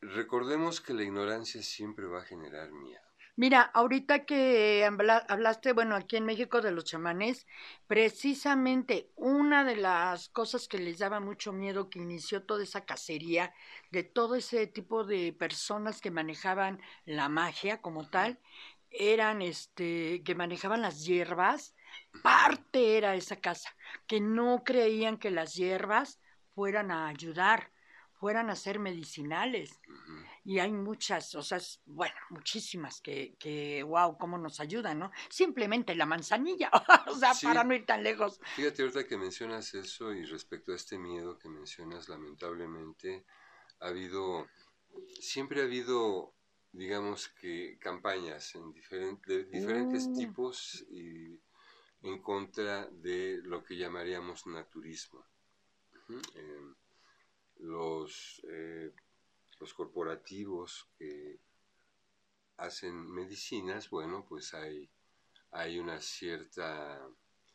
recordemos 0.00 0.80
que 0.80 0.94
la 0.94 1.02
ignorancia 1.02 1.62
siempre 1.62 2.06
va 2.06 2.20
a 2.20 2.24
generar 2.24 2.70
miedo. 2.72 3.02
Mira, 3.36 3.62
ahorita 3.62 4.24
que 4.24 4.84
hablaste, 5.28 5.72
bueno, 5.72 5.94
aquí 5.94 6.16
en 6.16 6.24
México 6.24 6.60
de 6.60 6.72
los 6.72 6.84
chamanes, 6.84 7.46
precisamente 7.86 9.12
una 9.14 9.62
de 9.64 9.76
las 9.76 10.28
cosas 10.28 10.66
que 10.66 10.78
les 10.78 10.98
daba 10.98 11.20
mucho 11.20 11.52
miedo 11.52 11.88
que 11.88 12.00
inició 12.00 12.42
toda 12.42 12.64
esa 12.64 12.84
cacería 12.84 13.54
de 13.92 14.02
todo 14.02 14.34
ese 14.34 14.66
tipo 14.66 15.04
de 15.04 15.32
personas 15.32 16.00
que 16.00 16.10
manejaban 16.10 16.80
la 17.04 17.28
magia 17.28 17.80
como 17.80 18.08
tal, 18.08 18.40
eran 18.90 19.40
este 19.42 20.22
que 20.24 20.34
manejaban 20.34 20.82
las 20.82 21.04
hierbas, 21.04 21.76
parte 22.22 22.96
era 22.96 23.14
esa 23.14 23.36
casa, 23.36 23.74
que 24.06 24.20
no 24.20 24.62
creían 24.64 25.18
que 25.18 25.30
las 25.30 25.54
hierbas 25.54 26.20
fueran 26.54 26.90
a 26.90 27.08
ayudar, 27.08 27.70
fueran 28.18 28.50
a 28.50 28.56
ser 28.56 28.78
medicinales 28.78 29.80
y 30.44 30.58
hay 30.58 30.72
muchas, 30.72 31.34
o 31.34 31.42
sea, 31.42 31.60
bueno, 31.84 32.14
muchísimas 32.30 33.00
que, 33.00 33.36
que, 33.38 33.82
wow, 33.82 34.16
cómo 34.16 34.38
nos 34.38 34.60
ayudan, 34.60 34.98
¿no? 34.98 35.10
Simplemente 35.28 35.94
la 35.94 36.06
manzanilla, 36.06 36.70
o 37.06 37.14
sea, 37.14 37.32
para 37.42 37.64
no 37.64 37.74
ir 37.74 37.84
tan 37.84 38.02
lejos. 38.02 38.40
Fíjate 38.56 38.82
ahorita 38.82 39.06
que 39.06 39.16
mencionas 39.16 39.74
eso 39.74 40.12
y 40.12 40.24
respecto 40.24 40.72
a 40.72 40.76
este 40.76 40.98
miedo 40.98 41.38
que 41.38 41.48
mencionas, 41.48 42.08
lamentablemente 42.08 43.24
ha 43.80 43.88
habido, 43.88 44.48
siempre 45.20 45.60
ha 45.60 45.64
habido, 45.64 46.34
digamos 46.72 47.28
que 47.28 47.78
campañas 47.78 48.54
en 48.54 48.72
de 49.26 49.44
diferentes 49.44 50.06
uh. 50.06 50.14
tipos 50.14 50.84
y 50.90 51.38
en 52.02 52.20
contra 52.22 52.86
de 52.86 53.40
lo 53.42 53.64
que 53.64 53.76
llamaríamos 53.76 54.46
naturismo. 54.46 55.24
Em, 56.34 56.74
los 57.58 58.40
eh, 58.48 58.92
los 59.60 59.74
corporativos 59.74 60.88
que 60.98 61.40
hacen 62.58 63.10
medicinas, 63.10 63.90
bueno, 63.90 64.24
pues 64.28 64.54
hay, 64.54 64.88
hay 65.52 65.78
una 65.78 66.00
cierta, 66.00 67.00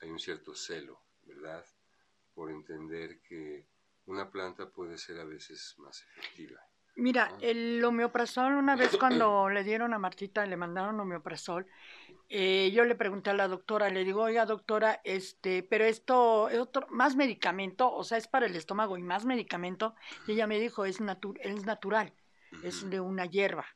hay 0.02 0.10
un 0.10 0.20
cierto 0.20 0.56
celo, 0.56 1.02
¿verdad? 1.24 1.66
Por 2.34 2.52
entender 2.52 3.22
que 3.22 3.68
una 4.06 4.30
planta 4.30 4.70
puede 4.70 4.98
ser 4.98 5.20
a 5.20 5.26
veces 5.26 5.76
más 5.78 6.04
efectiva. 6.04 6.62
Mira, 6.96 7.36
el 7.42 7.84
homeoprazol, 7.84 8.54
una 8.54 8.76
vez 8.76 8.96
cuando 8.98 9.50
le 9.50 9.64
dieron 9.64 9.94
a 9.94 10.00
Martita, 10.00 10.46
le 10.46 10.56
mandaron 10.56 11.00
homeoprazol, 11.00 11.66
eh, 12.36 12.72
yo 12.72 12.84
le 12.84 12.96
pregunté 12.96 13.30
a 13.30 13.36
la 13.36 13.48
doctora, 13.48 13.92
le 13.92 14.04
digo, 14.04 14.24
oiga 14.24 14.48
doctora, 14.48 15.02
este, 15.04 15.62
pero 15.62 15.86
esto 15.86 16.50
es 16.50 16.58
otro, 16.58 16.88
más 16.90 17.16
medicamento, 17.16 17.94
o 17.94 18.04
sea, 18.04 18.18
es 18.18 18.28
para 18.28 18.48
el 18.48 18.56
estómago 18.56 18.98
y 18.98 19.04
más 19.04 19.24
medicamento, 19.24 19.94
y 20.26 20.32
ella 20.32 20.48
me 20.48 20.60
dijo, 20.60 20.84
es, 20.86 20.98
es 21.42 21.66
natural, 21.66 22.12
es 22.64 22.90
de 22.90 23.00
una 23.00 23.28
hierba. 23.28 23.68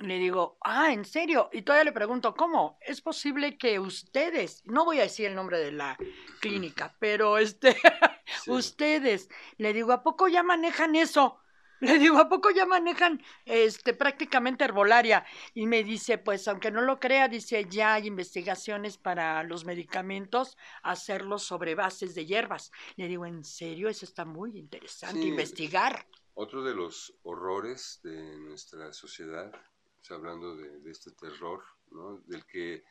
Le 0.00 0.18
digo, 0.18 0.56
ah, 0.64 0.90
¿en 0.90 1.04
serio? 1.04 1.50
Y 1.52 1.60
todavía 1.60 1.84
le 1.84 1.92
pregunto, 1.92 2.34
¿cómo? 2.34 2.78
¿Es 2.80 3.02
posible 3.02 3.58
que 3.58 3.78
ustedes, 3.78 4.62
no 4.64 4.86
voy 4.86 5.00
a 5.00 5.02
decir 5.02 5.26
el 5.26 5.34
nombre 5.34 5.58
de 5.58 5.72
la 5.72 5.98
clínica, 6.40 6.96
pero 6.98 7.36
este, 7.36 7.76
ustedes, 8.46 9.28
le 9.58 9.74
digo, 9.74 9.92
¿a 9.92 10.02
poco 10.02 10.28
ya 10.28 10.42
manejan 10.42 10.96
eso? 10.96 11.42
Le 11.80 11.98
digo, 11.98 12.18
¿a 12.18 12.28
poco 12.28 12.50
ya 12.50 12.66
manejan 12.66 13.22
este 13.44 13.92
prácticamente 13.92 14.64
herbolaria? 14.64 15.24
Y 15.54 15.66
me 15.66 15.84
dice, 15.84 16.18
pues 16.18 16.48
aunque 16.48 16.70
no 16.70 16.80
lo 16.80 16.98
crea, 16.98 17.28
dice, 17.28 17.66
ya 17.68 17.94
hay 17.94 18.06
investigaciones 18.06 18.96
para 18.96 19.42
los 19.42 19.64
medicamentos, 19.64 20.56
hacerlos 20.82 21.42
sobre 21.42 21.74
bases 21.74 22.14
de 22.14 22.26
hierbas. 22.26 22.72
Le 22.96 23.08
digo, 23.08 23.26
¿en 23.26 23.44
serio? 23.44 23.88
Eso 23.88 24.04
está 24.04 24.24
muy 24.24 24.56
interesante, 24.58 25.20
investigar. 25.20 26.06
Otro 26.34 26.62
de 26.62 26.74
los 26.74 27.14
horrores 27.22 28.00
de 28.02 28.36
nuestra 28.38 28.92
sociedad, 28.92 29.52
hablando 30.10 30.56
de, 30.56 30.80
de, 30.80 30.90
este 30.90 31.10
terror, 31.10 31.62
¿no? 31.90 32.18
del 32.26 32.46
que 32.46 32.84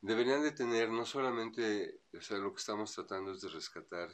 deberían 0.00 0.42
de 0.42 0.52
tener 0.52 0.90
no 0.90 1.04
solamente, 1.04 2.00
o 2.16 2.20
sea, 2.20 2.38
lo 2.38 2.52
que 2.52 2.60
estamos 2.60 2.92
tratando 2.94 3.32
es 3.32 3.40
de 3.40 3.48
rescatar 3.48 4.10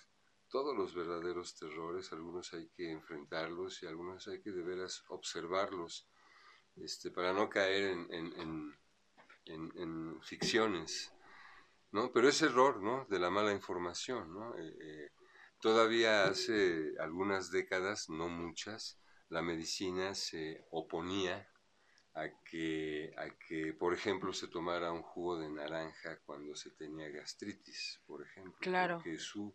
todos 0.48 0.76
los 0.76 0.94
verdaderos 0.94 1.54
terrores, 1.56 2.12
algunos 2.12 2.52
hay 2.54 2.68
que 2.70 2.90
enfrentarlos 2.90 3.82
y 3.82 3.86
algunos 3.86 4.26
hay 4.28 4.40
que 4.40 4.50
de 4.50 4.62
veras 4.62 5.04
observarlos 5.08 6.08
este, 6.76 7.10
para 7.10 7.32
no 7.32 7.48
caer 7.48 7.90
en, 8.10 8.74
en, 9.46 10.20
ficciones. 10.22 11.12
¿no? 11.92 12.12
Pero 12.12 12.28
ese 12.28 12.46
error 12.46 12.82
¿no? 12.82 13.06
de 13.08 13.18
la 13.18 13.30
mala 13.30 13.52
información, 13.52 14.32
¿no? 14.34 14.56
Eh, 14.58 14.76
eh, 14.80 15.10
todavía 15.60 16.24
hace 16.24 16.94
algunas 16.98 17.50
décadas, 17.50 18.08
no 18.08 18.28
muchas, 18.28 19.00
la 19.28 19.42
medicina 19.42 20.14
se 20.14 20.66
oponía 20.70 21.48
a 22.14 22.28
que, 22.44 23.14
a 23.16 23.30
que, 23.38 23.72
por 23.74 23.94
ejemplo, 23.94 24.32
se 24.32 24.48
tomara 24.48 24.92
un 24.92 25.02
jugo 25.02 25.38
de 25.38 25.48
naranja 25.48 26.18
cuando 26.26 26.54
se 26.56 26.70
tenía 26.70 27.08
gastritis, 27.10 28.00
por 28.06 28.22
ejemplo. 28.22 28.58
Claro. 28.60 28.96
Porque 28.96 29.18
su 29.18 29.54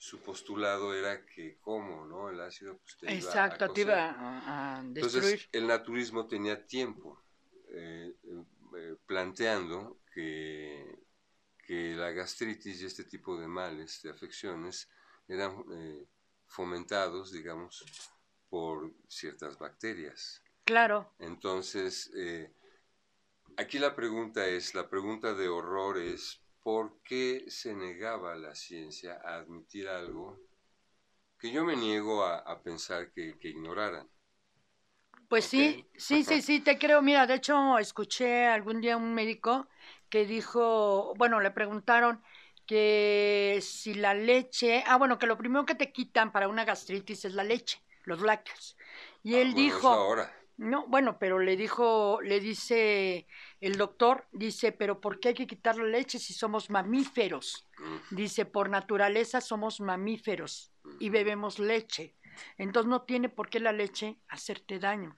su 0.00 0.18
postulado 0.20 0.94
era 0.94 1.26
que 1.26 1.58
cómo, 1.60 2.06
¿no? 2.06 2.30
El 2.30 2.40
ácido 2.40 2.78
pues, 2.78 2.96
te 2.96 3.14
Exacto, 3.14 3.66
iba 3.66 3.70
a 3.70 3.74
te 3.74 3.80
iba 3.82 4.78
a, 4.78 4.82
destruir. 4.82 5.24
Entonces, 5.24 5.48
el 5.52 5.66
naturismo 5.66 6.26
tenía 6.26 6.66
tiempo 6.66 7.22
eh, 7.68 8.14
eh, 8.24 8.96
planteando 9.04 10.00
que, 10.14 11.04
que 11.66 11.94
la 11.96 12.12
gastritis 12.12 12.80
y 12.80 12.86
este 12.86 13.04
tipo 13.04 13.38
de 13.38 13.46
males, 13.46 14.00
de 14.02 14.08
afecciones, 14.08 14.88
eran 15.28 15.62
eh, 15.70 16.06
fomentados, 16.46 17.30
digamos, 17.30 17.84
por 18.48 18.94
ciertas 19.06 19.58
bacterias. 19.58 20.42
Claro. 20.64 21.12
Entonces, 21.18 22.10
aquí 23.58 23.78
la 23.78 23.94
pregunta 23.94 24.46
es, 24.46 24.74
la 24.74 24.88
pregunta 24.88 25.34
de 25.34 25.48
horror 25.48 25.98
es, 25.98 26.39
¿por 26.62 27.00
qué 27.02 27.44
se 27.48 27.74
negaba 27.74 28.34
la 28.36 28.54
ciencia 28.54 29.20
a 29.24 29.36
admitir 29.36 29.88
algo 29.88 30.38
que 31.38 31.50
yo 31.50 31.64
me 31.64 31.76
niego 31.76 32.24
a, 32.24 32.62
pensar 32.62 33.10
que, 33.12 33.34
ignoraran? 33.42 34.08
Pues 35.28 35.46
sí, 35.46 35.86
sí, 35.96 36.22
sí, 36.24 36.42
sí, 36.42 36.60
te 36.60 36.78
creo. 36.78 37.00
Mira, 37.02 37.26
de 37.26 37.34
hecho, 37.34 37.78
escuché 37.78 38.46
algún 38.46 38.80
día 38.80 38.96
un 38.96 39.14
médico 39.14 39.68
que 40.08 40.26
dijo, 40.26 41.14
bueno, 41.16 41.40
le 41.40 41.50
preguntaron 41.50 42.22
que 42.66 43.60
si 43.62 43.94
la 43.94 44.12
leche, 44.12 44.84
ah, 44.86 44.96
bueno, 44.96 45.18
que 45.18 45.26
lo 45.26 45.38
primero 45.38 45.64
que 45.64 45.74
te 45.74 45.92
quitan 45.92 46.30
para 46.30 46.48
una 46.48 46.64
gastritis 46.64 47.24
es 47.24 47.34
la 47.34 47.44
leche, 47.44 47.82
los 48.04 48.20
lácteos. 48.20 48.76
Y 49.22 49.36
él 49.36 49.52
ah, 49.52 49.56
dijo, 49.56 49.88
ahora. 49.88 50.39
No, 50.60 50.86
bueno, 50.88 51.18
pero 51.18 51.38
le 51.38 51.56
dijo, 51.56 52.20
le 52.20 52.38
dice 52.38 53.26
el 53.62 53.78
doctor, 53.78 54.28
dice, 54.30 54.72
pero 54.72 55.00
¿por 55.00 55.18
qué 55.18 55.28
hay 55.28 55.34
que 55.34 55.46
quitar 55.46 55.78
la 55.78 55.84
leche 55.84 56.18
si 56.18 56.34
somos 56.34 56.68
mamíferos? 56.68 57.66
Dice, 58.10 58.44
por 58.44 58.68
naturaleza 58.68 59.40
somos 59.40 59.80
mamíferos 59.80 60.70
y 60.98 61.08
bebemos 61.08 61.58
leche. 61.58 62.14
Entonces 62.58 62.90
no 62.90 63.04
tiene 63.04 63.30
por 63.30 63.48
qué 63.48 63.58
la 63.58 63.72
leche 63.72 64.18
hacerte 64.28 64.78
daño, 64.78 65.16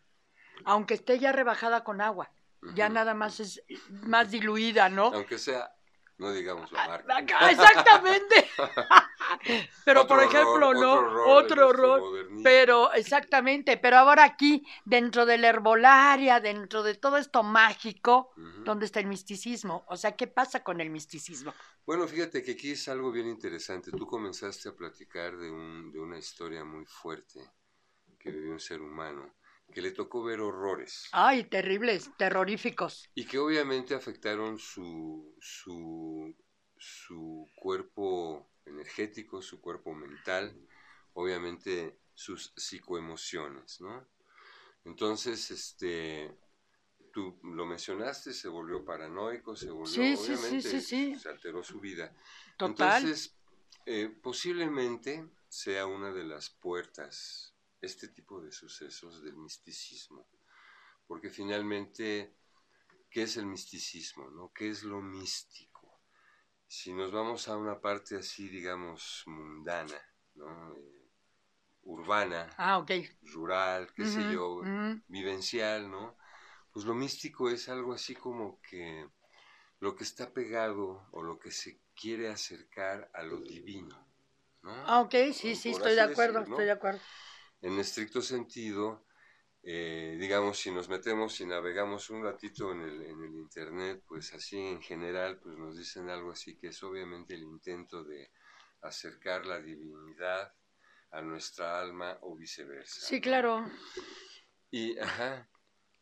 aunque 0.64 0.94
esté 0.94 1.18
ya 1.18 1.32
rebajada 1.32 1.82
con 1.82 2.00
agua. 2.00 2.30
Ya 2.76 2.88
nada 2.88 3.12
más 3.12 3.40
es 3.40 3.64
más 3.90 4.30
diluida, 4.30 4.88
¿no? 4.88 5.06
Aunque 5.06 5.38
sea 5.38 5.74
no 6.18 6.32
digamos 6.32 6.70
la 6.72 6.88
marca. 6.88 7.10
Exactamente. 7.50 8.48
pero 9.84 10.06
por 10.06 10.22
ejemplo, 10.22 10.74
no, 10.74 11.26
otro 11.34 11.68
horror. 11.68 12.28
Pero 12.42 12.92
exactamente, 12.92 13.76
pero 13.76 13.98
ahora 13.98 14.24
aquí, 14.24 14.66
dentro 14.84 15.26
de 15.26 15.38
la 15.38 15.48
herbolaria, 15.48 16.40
dentro 16.40 16.82
de 16.82 16.94
todo 16.94 17.16
esto 17.16 17.42
mágico, 17.42 18.32
¿dónde 18.64 18.86
está 18.86 19.00
el 19.00 19.06
misticismo? 19.06 19.84
O 19.88 19.96
sea, 19.96 20.16
¿qué 20.16 20.26
pasa 20.26 20.62
con 20.62 20.80
el 20.80 20.90
misticismo? 20.90 21.54
Bueno, 21.84 22.06
fíjate 22.06 22.42
que 22.42 22.52
aquí 22.52 22.72
es 22.72 22.88
algo 22.88 23.10
bien 23.10 23.28
interesante. 23.28 23.90
Tú 23.90 24.06
comenzaste 24.06 24.68
a 24.68 24.72
platicar 24.72 25.36
de, 25.36 25.50
un, 25.50 25.92
de 25.92 25.98
una 25.98 26.18
historia 26.18 26.64
muy 26.64 26.84
fuerte 26.86 27.40
que 28.18 28.30
vivió 28.30 28.52
un 28.52 28.60
ser 28.60 28.80
humano 28.80 29.34
que 29.72 29.82
le 29.82 29.90
tocó 29.90 30.22
ver 30.22 30.40
horrores. 30.40 31.08
Ay, 31.12 31.44
terribles, 31.44 32.10
terroríficos. 32.16 33.08
Y 33.14 33.24
que 33.24 33.38
obviamente 33.38 33.94
afectaron 33.94 34.58
su, 34.58 35.34
su, 35.40 36.34
su 36.78 37.50
cuerpo 37.56 38.50
energético, 38.66 39.42
su 39.42 39.60
cuerpo 39.60 39.94
mental, 39.94 40.54
obviamente 41.14 41.98
sus 42.14 42.52
psicoemociones, 42.56 43.80
¿no? 43.80 44.06
Entonces, 44.84 45.50
este, 45.50 46.36
tú 47.12 47.38
lo 47.42 47.66
mencionaste, 47.66 48.32
se 48.32 48.48
volvió 48.48 48.84
paranoico, 48.84 49.54
se 49.54 49.70
volvió, 49.70 49.86
sí, 49.86 50.14
obviamente, 50.18 50.80
sí, 50.80 51.16
se 51.16 51.28
alteró 51.28 51.62
su 51.62 51.80
vida. 51.80 52.14
Total. 52.56 53.02
Entonces, 53.02 53.36
eh, 53.86 54.08
posiblemente 54.22 55.28
sea 55.48 55.86
una 55.86 56.12
de 56.12 56.24
las 56.24 56.50
puertas 56.50 57.51
este 57.82 58.08
tipo 58.08 58.40
de 58.40 58.50
sucesos 58.50 59.22
del 59.22 59.36
misticismo. 59.36 60.26
Porque 61.06 61.28
finalmente, 61.28 62.34
¿qué 63.10 63.24
es 63.24 63.36
el 63.36 63.46
misticismo? 63.46 64.30
No? 64.30 64.52
¿Qué 64.54 64.70
es 64.70 64.82
lo 64.82 65.02
místico? 65.02 66.00
Si 66.66 66.94
nos 66.94 67.12
vamos 67.12 67.48
a 67.48 67.56
una 67.56 67.80
parte 67.80 68.16
así, 68.16 68.48
digamos, 68.48 69.24
mundana, 69.26 70.00
¿no? 70.34 70.74
Eh, 70.74 71.02
urbana, 71.84 72.48
ah, 72.56 72.78
okay. 72.78 73.10
rural, 73.22 73.92
qué 73.92 74.06
sé 74.06 74.32
yo, 74.32 74.62
vivencial, 75.08 75.90
¿no? 75.90 76.16
pues 76.72 76.86
lo 76.86 76.94
místico 76.94 77.50
es 77.50 77.68
algo 77.68 77.92
así 77.92 78.14
como 78.14 78.60
que 78.62 79.06
lo 79.80 79.94
que 79.94 80.04
está 80.04 80.32
pegado 80.32 81.06
o 81.12 81.22
lo 81.22 81.38
que 81.38 81.50
se 81.50 81.80
quiere 81.94 82.28
acercar 82.28 83.10
a 83.12 83.22
lo 83.22 83.40
divino. 83.40 84.08
¿no? 84.62 84.72
Ah, 84.86 85.00
ok, 85.00 85.14
sí, 85.34 85.54
sí, 85.54 85.70
estoy 85.70 85.94
de 85.94 86.00
acuerdo, 86.00 86.40
estoy 86.40 86.64
de 86.64 86.70
acuerdo. 86.70 87.00
En 87.62 87.78
estricto 87.78 88.20
sentido, 88.20 89.06
eh, 89.62 90.16
digamos, 90.20 90.58
si 90.58 90.70
nos 90.70 90.88
metemos 90.88 91.40
y 91.40 91.46
navegamos 91.46 92.10
un 92.10 92.24
ratito 92.24 92.72
en 92.72 92.80
el, 92.80 93.02
en 93.02 93.22
el 93.22 93.34
Internet, 93.34 94.02
pues 94.06 94.34
así 94.34 94.58
en 94.58 94.82
general, 94.82 95.38
pues 95.38 95.56
nos 95.56 95.76
dicen 95.76 96.10
algo 96.10 96.32
así 96.32 96.56
que 96.56 96.68
es 96.68 96.82
obviamente 96.82 97.34
el 97.34 97.42
intento 97.42 98.02
de 98.02 98.30
acercar 98.82 99.46
la 99.46 99.60
divinidad 99.60 100.52
a 101.12 101.22
nuestra 101.22 101.80
alma 101.80 102.18
o 102.22 102.34
viceversa. 102.34 103.06
Sí, 103.06 103.20
claro. 103.20 103.64
Y, 104.70 104.98
ajá, 104.98 105.48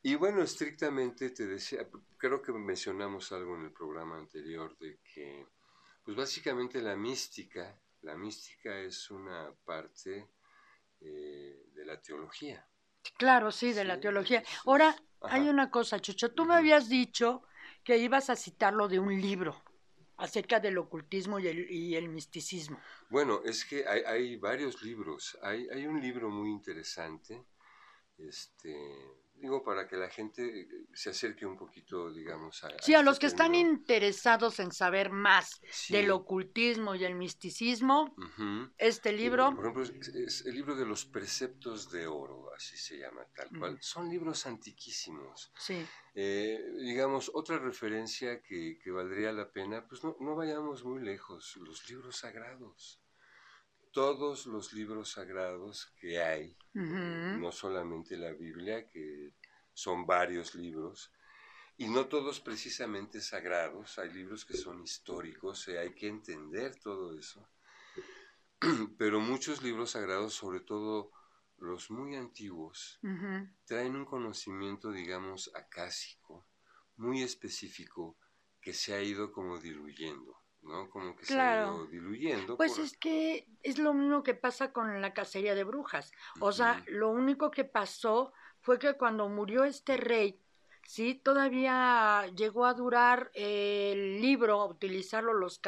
y 0.03 0.15
bueno, 0.15 0.43
estrictamente 0.43 1.31
te 1.31 1.47
decía, 1.47 1.87
creo 2.17 2.41
que 2.41 2.53
mencionamos 2.53 3.33
algo 3.33 3.57
en 3.57 3.65
el 3.65 3.73
programa 3.73 4.17
anterior 4.17 4.79
de 4.79 4.99
que, 5.01 5.47
pues 6.03 6.17
básicamente 6.17 6.81
la 6.81 6.97
mística, 6.97 7.79
la 8.01 8.17
mística 8.17 8.79
es 8.79 9.11
una 9.11 9.53
parte 9.65 10.31
eh, 11.01 11.67
de 11.75 11.85
la 11.85 12.01
teología. 12.01 12.67
Claro, 13.17 13.51
sí, 13.51 13.73
de 13.73 13.85
la 13.85 14.01
teología. 14.01 14.43
Ahora, 14.67 14.95
hay 15.23 15.49
una 15.49 15.71
cosa, 15.71 16.01
Chucho, 16.01 16.33
tú 16.33 16.45
me 16.45 16.55
habías 16.55 16.89
dicho 16.89 17.43
que 17.85 17.99
ibas 17.99 18.31
a 18.31 18.37
citarlo 18.37 18.89
de 18.89 18.99
un 18.99 19.21
libro 19.21 19.63
acerca 20.17 20.61
del 20.61 20.79
ocultismo 20.79 21.39
y 21.39 21.49
el, 21.49 21.71
y 21.71 21.97
el 21.97 22.09
misticismo. 22.09 22.79
Bueno, 23.09 23.41
es 23.45 23.65
que 23.65 23.87
hay, 23.87 24.03
hay 24.03 24.37
varios 24.37 24.83
libros. 24.83 25.39
Hay, 25.43 25.67
hay 25.71 25.87
un 25.87 26.01
libro 26.01 26.29
muy 26.29 26.51
interesante, 26.51 27.43
este, 28.19 28.77
digo, 29.41 29.63
para 29.65 29.89
que 29.89 29.97
la 29.97 30.09
gente 30.09 30.61
eh, 30.61 30.69
se 30.93 31.11
acerque 31.11 31.47
un 31.47 31.57
poquito, 31.57 32.13
digamos, 32.13 32.63
a... 32.65 32.71
Sí, 32.81 32.95
a, 32.95 33.03
los 33.03 33.15
este 33.15 33.21
que 33.21 33.27
están 33.27 33.55
interesados 33.55 34.61
en 34.61 34.73
saber 34.73 35.11
más 35.11 35.61
del 35.89 36.11
ocultismo 36.11 36.95
y 36.95 37.05
el 37.05 37.15
misticismo, 37.15 38.15
este 38.79 39.13
libro... 39.13 39.55
Por 39.55 39.67
ejemplo, 39.67 39.83
es, 39.83 40.45
el 40.47 40.55
libro 40.55 40.77
de 40.77 40.85
los 40.85 41.05
preceptos 41.05 41.91
de 41.91 42.07
oro, 42.07 42.53
así 42.55 42.77
se 42.77 42.99
llama, 42.99 43.27
tal 43.35 43.49
cual. 43.59 43.79
Son 43.81 44.09
libros 44.09 44.47
antiquísimos. 44.47 45.53
Sí. 45.57 45.85
Eh, 46.15 46.61
digamos, 46.79 47.31
otra 47.35 47.59
referencia 47.59 48.43
que, 48.43 48.79
que, 48.83 48.91
valdría 48.91 49.33
la 49.33 49.51
pena, 49.51 49.87
pues 49.87 50.05
no, 50.05 50.17
no 50.21 50.35
vayamos 50.37 50.85
muy 50.85 51.03
lejos, 51.03 51.57
los 51.57 51.89
libros 51.89 52.17
sagrados 52.17 53.00
todos 53.93 54.47
los 54.47 54.73
libros 54.73 55.13
sagrados 55.13 55.93
que 56.01 56.21
hay, 56.23 56.57
no 56.75 57.51
solamente 57.53 58.17
la 58.17 58.33
Biblia, 58.33 58.87
que 58.87 59.33
son 59.73 60.07
varios 60.07 60.55
libros, 60.55 61.13
y 61.77 61.89
no 61.89 62.07
todos 62.07 62.41
precisamente 62.41 63.21
sagrados, 63.21 63.99
hay 63.99 64.13
libros 64.13 64.45
que 64.45 64.57
son 64.57 64.83
históricos, 64.83 65.67
y 65.69 65.73
hay 65.73 65.95
que 65.95 66.09
entender 66.09 66.79
todo 66.79 67.19
eso, 67.19 67.49
pero 68.99 69.21
muchos 69.21 69.63
libros 69.63 69.93
sagrados, 69.93 70.35
sobre 70.35 70.61
todo 70.61 71.11
los 71.59 71.91
muy 71.91 72.17
antiguos, 72.17 72.99
traen 73.65 73.97
un 73.97 74.05
conocimiento, 74.05 74.93
digamos, 74.93 75.51
acásico, 75.55 76.47
muy 76.97 77.23
específico, 77.23 78.17
que 78.61 78.73
se 78.73 78.95
ha 78.95 79.03
ido 79.03 79.33
como 79.33 79.59
diluyendo. 79.59 80.40
¿No? 80.63 80.91
Como 80.91 81.17
que 81.17 81.25
se 81.27 81.39
ha 81.39 81.63
ido 81.63 81.87
diluyendo. 81.87 82.57
Pues 82.57 82.79
es 82.79 82.97
que 82.97 83.49
es 83.63 83.79
lo 83.79 83.95
mismo 83.95 84.23
que 84.23 84.35
pasa 84.35 84.73
con 84.73 85.01
la 85.01 85.15
cacería 85.15 85.55
de 85.55 85.65
brujas. 85.65 86.13
O 86.41 86.53
sea, 86.53 86.83
lo 86.87 87.11
único 87.11 87.51
que 87.51 87.65
pasó 87.65 88.33
fue 88.61 88.79
que 88.79 88.95
cuando 88.95 89.29
murió 89.29 89.65
este 89.65 89.97
rey, 89.97 90.41
sí, 90.83 91.15
todavía 91.15 92.27
llegó 92.37 92.67
a 92.67 92.75
durar 92.75 93.31
el 93.35 94.21
libro, 94.21 94.61
a 94.61 94.67
utilizarlo 94.67 95.33
los, 95.33 95.61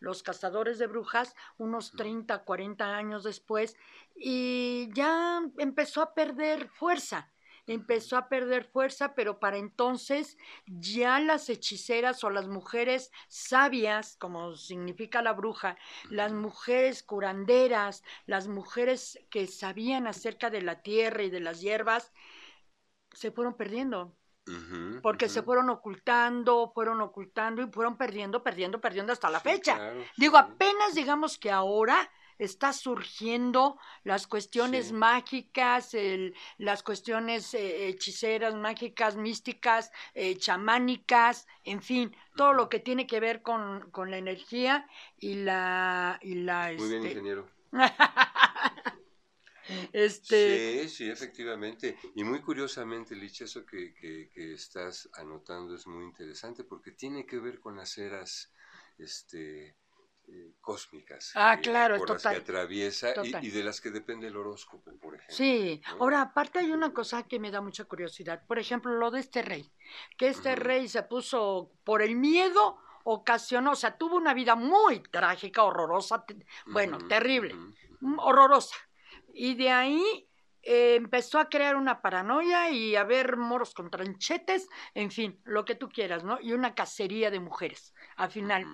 los 0.00 0.22
cazadores 0.22 0.78
de 0.78 0.86
brujas, 0.86 1.34
unos 1.58 1.92
30, 1.92 2.44
40 2.44 2.96
años 2.96 3.24
después, 3.24 3.76
y 4.14 4.88
ya 4.92 5.42
empezó 5.58 6.02
a 6.02 6.14
perder 6.14 6.68
fuerza 6.68 7.30
empezó 7.66 8.16
a 8.16 8.28
perder 8.28 8.64
fuerza, 8.64 9.14
pero 9.14 9.38
para 9.40 9.56
entonces 9.56 10.38
ya 10.66 11.18
las 11.20 11.48
hechiceras 11.48 12.22
o 12.24 12.30
las 12.30 12.48
mujeres 12.48 13.10
sabias, 13.28 14.16
como 14.16 14.56
significa 14.56 15.22
la 15.22 15.32
bruja, 15.32 15.76
las 16.10 16.32
mujeres 16.32 17.02
curanderas, 17.02 18.02
las 18.26 18.48
mujeres 18.48 19.18
que 19.30 19.46
sabían 19.46 20.06
acerca 20.06 20.50
de 20.50 20.62
la 20.62 20.82
tierra 20.82 21.22
y 21.22 21.30
de 21.30 21.40
las 21.40 21.60
hierbas, 21.60 22.12
se 23.12 23.30
fueron 23.30 23.56
perdiendo. 23.56 24.16
porque 25.02 25.28
se 25.28 25.42
fueron 25.42 25.70
ocultando, 25.70 26.70
fueron 26.72 27.00
ocultando 27.00 27.62
y 27.62 27.66
fueron 27.66 27.96
perdiendo, 27.96 28.44
perdiendo, 28.44 28.80
perdiendo 28.80 29.12
hasta 29.12 29.28
la 29.28 29.40
fecha. 29.40 29.92
Digo, 30.16 30.36
apenas 30.36 30.94
digamos 30.94 31.36
que 31.36 31.50
ahora 31.50 32.08
está 32.38 32.72
surgiendo 32.72 33.78
las 34.04 34.26
cuestiones 34.26 34.92
mágicas, 34.92 35.94
el, 35.94 36.34
las 36.58 36.82
cuestiones 36.82 37.54
eh, 37.54 37.88
hechiceras, 37.88 38.54
mágicas, 38.54 39.16
místicas, 39.16 39.90
eh, 40.14 40.36
chamánicas, 40.36 41.46
en 41.64 41.82
fin, 41.82 42.16
todo 42.36 42.52
lo 42.52 42.68
que 42.68 42.80
tiene 42.80 43.06
que 43.06 43.20
ver 43.20 43.42
con, 43.42 43.90
con 43.90 44.10
la 44.10 44.18
energía 44.18 44.88
y 45.18 45.34
la... 45.34 46.18
Y 46.22 46.34
la 46.36 46.72
Muy 46.76 46.88
bien, 46.88 47.02
este 47.02 47.08
ingeniero. 47.10 47.48
Este... 49.92 50.82
Sí, 50.82 50.88
sí, 50.88 51.10
efectivamente. 51.10 51.96
Y 52.14 52.22
muy 52.22 52.40
curiosamente, 52.40 53.16
Lich, 53.16 53.42
eso 53.42 53.66
que, 53.66 53.92
que, 53.94 54.28
que, 54.32 54.54
estás 54.54 55.08
anotando 55.14 55.74
es 55.74 55.86
muy 55.86 56.04
interesante 56.04 56.64
porque 56.64 56.92
tiene 56.92 57.26
que 57.26 57.38
ver 57.38 57.58
con 57.58 57.76
las 57.76 57.98
eras 57.98 58.52
este, 58.98 59.74
eh, 60.28 60.54
cósmicas. 60.60 61.32
Ah, 61.34 61.58
claro, 61.62 61.96
por 61.98 62.10
las 62.10 62.22
que 62.22 62.36
atraviesa 62.36 63.14
y, 63.42 63.50
de 63.50 63.64
las 63.64 63.80
que 63.80 63.90
depende 63.90 64.26
el 64.26 64.36
horóscopo, 64.36 64.90
por 64.98 65.14
ejemplo. 65.14 65.36
Sí, 65.36 65.80
ahora 65.98 66.20
aparte 66.20 66.58
hay 66.58 66.72
una 66.72 66.92
cosa 66.92 67.22
que 67.22 67.38
me 67.38 67.50
da 67.50 67.60
mucha 67.60 67.84
curiosidad, 67.84 68.42
por 68.46 68.58
ejemplo, 68.58 68.92
lo 68.94 69.10
de 69.10 69.20
este 69.20 69.42
rey, 69.42 69.70
que 70.16 70.28
este 70.28 70.56
rey 70.56 70.88
se 70.88 71.02
puso 71.02 71.72
por 71.84 72.02
el 72.02 72.16
miedo 72.16 72.78
ocasionó, 73.08 73.72
o 73.72 73.76
sea, 73.76 73.96
tuvo 73.96 74.16
una 74.16 74.34
vida 74.34 74.56
muy 74.56 74.98
trágica, 74.98 75.62
horrorosa, 75.62 76.24
bueno, 76.66 76.98
terrible, 77.06 77.54
horrorosa. 78.18 78.74
Y 79.32 79.54
de 79.54 79.70
ahí 79.70 80.28
eh, 80.68 80.96
empezó 80.96 81.38
a 81.38 81.48
crear 81.48 81.76
una 81.76 82.02
paranoia 82.02 82.70
y 82.70 82.96
a 82.96 83.04
ver 83.04 83.36
moros 83.36 83.72
con 83.72 83.88
tranchetes, 83.88 84.68
en 84.94 85.12
fin, 85.12 85.40
lo 85.44 85.64
que 85.64 85.76
tú 85.76 85.88
quieras, 85.88 86.24
¿no? 86.24 86.40
Y 86.40 86.54
una 86.54 86.74
cacería 86.74 87.30
de 87.30 87.38
mujeres, 87.38 87.94
al 88.16 88.32
final. 88.32 88.66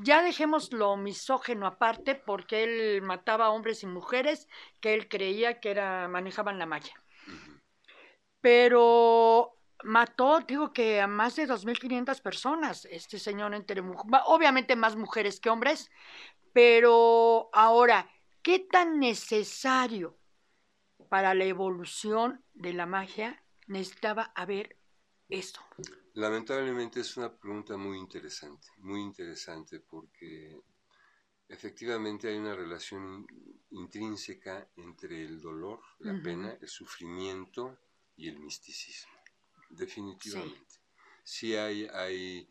Ya 0.00 0.22
dejemos 0.22 0.72
lo 0.72 0.96
misógeno 0.96 1.66
aparte, 1.66 2.14
porque 2.14 2.62
él 2.62 3.02
mataba 3.02 3.46
a 3.46 3.50
hombres 3.50 3.82
y 3.82 3.86
mujeres 3.88 4.46
que 4.80 4.94
él 4.94 5.08
creía 5.08 5.58
que 5.58 5.72
era, 5.72 6.06
manejaban 6.06 6.60
la 6.60 6.66
magia. 6.66 6.94
Pero 8.40 9.58
mató, 9.82 10.38
digo 10.46 10.72
que 10.72 11.00
a 11.00 11.08
más 11.08 11.34
de 11.34 11.48
2.500 11.48 12.20
personas, 12.22 12.84
este 12.84 13.18
señor 13.18 13.52
entre 13.52 13.82
obviamente 14.26 14.76
más 14.76 14.94
mujeres 14.94 15.40
que 15.40 15.50
hombres, 15.50 15.90
pero 16.52 17.50
ahora, 17.52 18.08
¿qué 18.42 18.60
tan 18.60 19.00
necesario 19.00 20.20
para 21.08 21.34
la 21.34 21.44
evolución 21.44 22.44
de 22.54 22.72
la 22.72 22.86
magia 22.86 23.42
necesitaba 23.66 24.32
haber 24.34 24.78
esto? 25.28 25.60
Lamentablemente 26.14 27.00
es 27.00 27.16
una 27.16 27.36
pregunta 27.36 27.76
muy 27.76 27.98
interesante, 27.98 28.68
muy 28.78 29.00
interesante 29.00 29.80
porque 29.80 30.60
efectivamente 31.48 32.28
hay 32.28 32.36
una 32.36 32.54
relación 32.54 33.26
intrínseca 33.70 34.68
entre 34.76 35.24
el 35.24 35.40
dolor, 35.40 35.80
la 35.98 36.20
pena, 36.22 36.56
el 36.60 36.68
sufrimiento 36.68 37.78
y 38.16 38.28
el 38.28 38.38
misticismo. 38.38 39.12
Definitivamente. 39.70 40.80
Sí. 41.22 41.54
hay, 41.54 41.86
hay, 41.92 42.48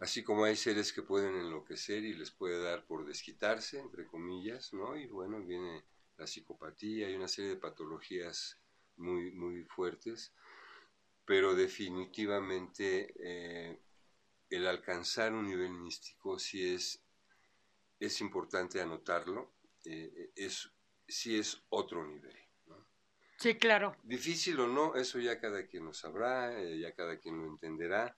así 0.00 0.22
como 0.22 0.44
hay 0.44 0.56
seres 0.56 0.92
que 0.92 1.02
pueden 1.02 1.36
enloquecer 1.36 2.04
y 2.04 2.14
les 2.14 2.30
puede 2.30 2.62
dar 2.62 2.84
por 2.86 3.06
desquitarse, 3.06 3.78
entre 3.78 4.06
comillas, 4.06 4.72
¿no? 4.72 4.96
Y 4.96 5.06
bueno, 5.06 5.40
viene 5.40 5.84
la 6.20 6.26
psicopatía 6.26 7.08
y 7.10 7.14
una 7.14 7.28
serie 7.28 7.50
de 7.50 7.56
patologías 7.56 8.58
muy, 8.96 9.32
muy 9.32 9.64
fuertes, 9.64 10.32
pero 11.24 11.54
definitivamente 11.54 13.14
eh, 13.18 13.78
el 14.50 14.66
alcanzar 14.66 15.32
un 15.32 15.46
nivel 15.46 15.70
místico 15.70 16.38
sí 16.38 16.74
es, 16.74 17.02
es 17.98 18.20
importante 18.20 18.82
anotarlo, 18.82 19.54
eh, 19.86 20.30
es, 20.36 20.70
sí 21.08 21.38
es 21.38 21.62
otro 21.70 22.06
nivel. 22.06 22.36
Sí, 23.38 23.54
claro. 23.54 23.96
Difícil 24.02 24.60
o 24.60 24.66
no, 24.66 24.96
eso 24.96 25.18
ya 25.18 25.40
cada 25.40 25.66
quien 25.66 25.86
lo 25.86 25.94
sabrá, 25.94 26.60
eh, 26.60 26.78
ya 26.78 26.94
cada 26.94 27.18
quien 27.18 27.38
lo 27.38 27.46
entenderá, 27.46 28.14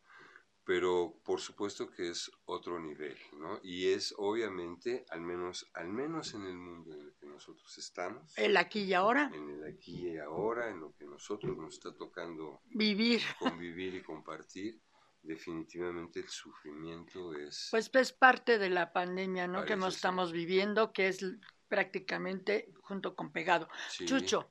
pero 0.65 1.19
por 1.25 1.41
supuesto 1.41 1.91
que 1.91 2.11
es 2.11 2.31
otro 2.45 2.79
nivel, 2.79 3.17
¿no? 3.39 3.59
Y 3.63 3.89
es 3.89 4.15
obviamente, 4.17 5.05
al 5.11 5.21
menos, 5.21 5.71
al 5.75 5.89
menos 5.89 6.35
en 6.35 6.47
el 6.47 6.57
mundo 6.57 6.93
en 6.93 7.01
el 7.01 7.15
que 7.15 7.27
nosotros 7.27 7.77
estamos. 7.79 8.37
El 8.37 8.57
aquí 8.57 8.83
y 8.83 8.95
ahora. 8.95 9.31
En 9.35 9.51
el 9.51 9.65
aquí 9.65 10.11
y 10.11 10.19
ahora, 10.19 10.71
en 10.71 10.81
lo 10.81 10.95
que 10.95 11.05
nosotros 11.05 11.57
nos 11.57 11.75
está 11.75 11.93
tocando 11.95 12.61
vivir, 12.67 13.23
convivir 13.39 13.95
y 13.95 14.03
compartir, 14.03 14.81
definitivamente 15.23 16.21
el 16.21 16.29
sufrimiento 16.29 17.35
es... 17.35 17.69
Pues 17.71 17.91
es 17.95 18.13
parte 18.13 18.59
de 18.59 18.71
la 18.71 18.93
pandemia, 18.93 19.49
¿no? 19.49 19.65
Que 19.65 19.75
estamos 19.89 20.33
viviendo, 20.33 20.93
que 20.93 21.09
es 21.09 21.25
prácticamente 21.69 22.73
junto 22.83 23.17
con 23.17 23.33
pegado. 23.33 23.69
Chucho, 24.05 24.49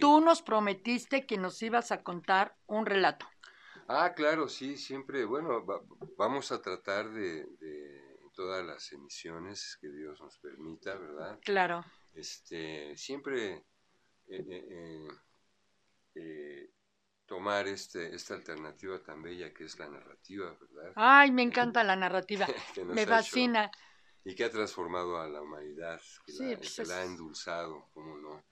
tú 0.00 0.20
nos 0.20 0.42
prometiste 0.42 1.26
que 1.26 1.38
nos 1.38 1.62
ibas 1.62 1.90
a 1.90 2.02
contar 2.02 2.56
un 2.66 2.86
relato. 2.86 3.26
Ah, 3.92 4.14
claro, 4.14 4.48
sí, 4.48 4.76
siempre, 4.76 5.24
bueno, 5.24 5.66
vamos 6.16 6.52
a 6.52 6.62
tratar 6.62 7.10
de, 7.10 7.44
todas 8.32 8.64
las 8.64 8.92
emisiones 8.92 9.76
que 9.80 9.88
Dios 9.88 10.20
nos 10.20 10.38
permita, 10.38 10.94
¿verdad? 10.94 11.40
Claro. 11.42 11.84
Este, 12.14 12.96
siempre 12.96 13.66
eh, 14.28 14.46
eh, 14.48 15.08
eh, 16.14 16.70
tomar 17.26 17.66
este, 17.66 18.14
esta 18.14 18.34
alternativa 18.34 19.02
tan 19.02 19.22
bella 19.22 19.52
que 19.52 19.64
es 19.64 19.76
la 19.80 19.88
narrativa, 19.88 20.56
¿verdad? 20.60 20.92
Ay, 20.94 21.32
me 21.32 21.42
encanta 21.72 21.82
la 21.82 21.96
narrativa, 21.96 22.46
me 22.86 23.04
fascina. 23.04 23.72
y 24.22 24.36
que 24.36 24.44
ha 24.44 24.50
transformado 24.50 25.20
a 25.20 25.28
la 25.28 25.42
humanidad, 25.42 26.00
que, 26.24 26.32
la, 26.34 26.56
pues 26.56 26.76
que 26.76 26.84
la 26.84 26.98
ha 26.98 27.04
endulzado, 27.04 27.90
como 27.92 28.16
no. 28.16 28.44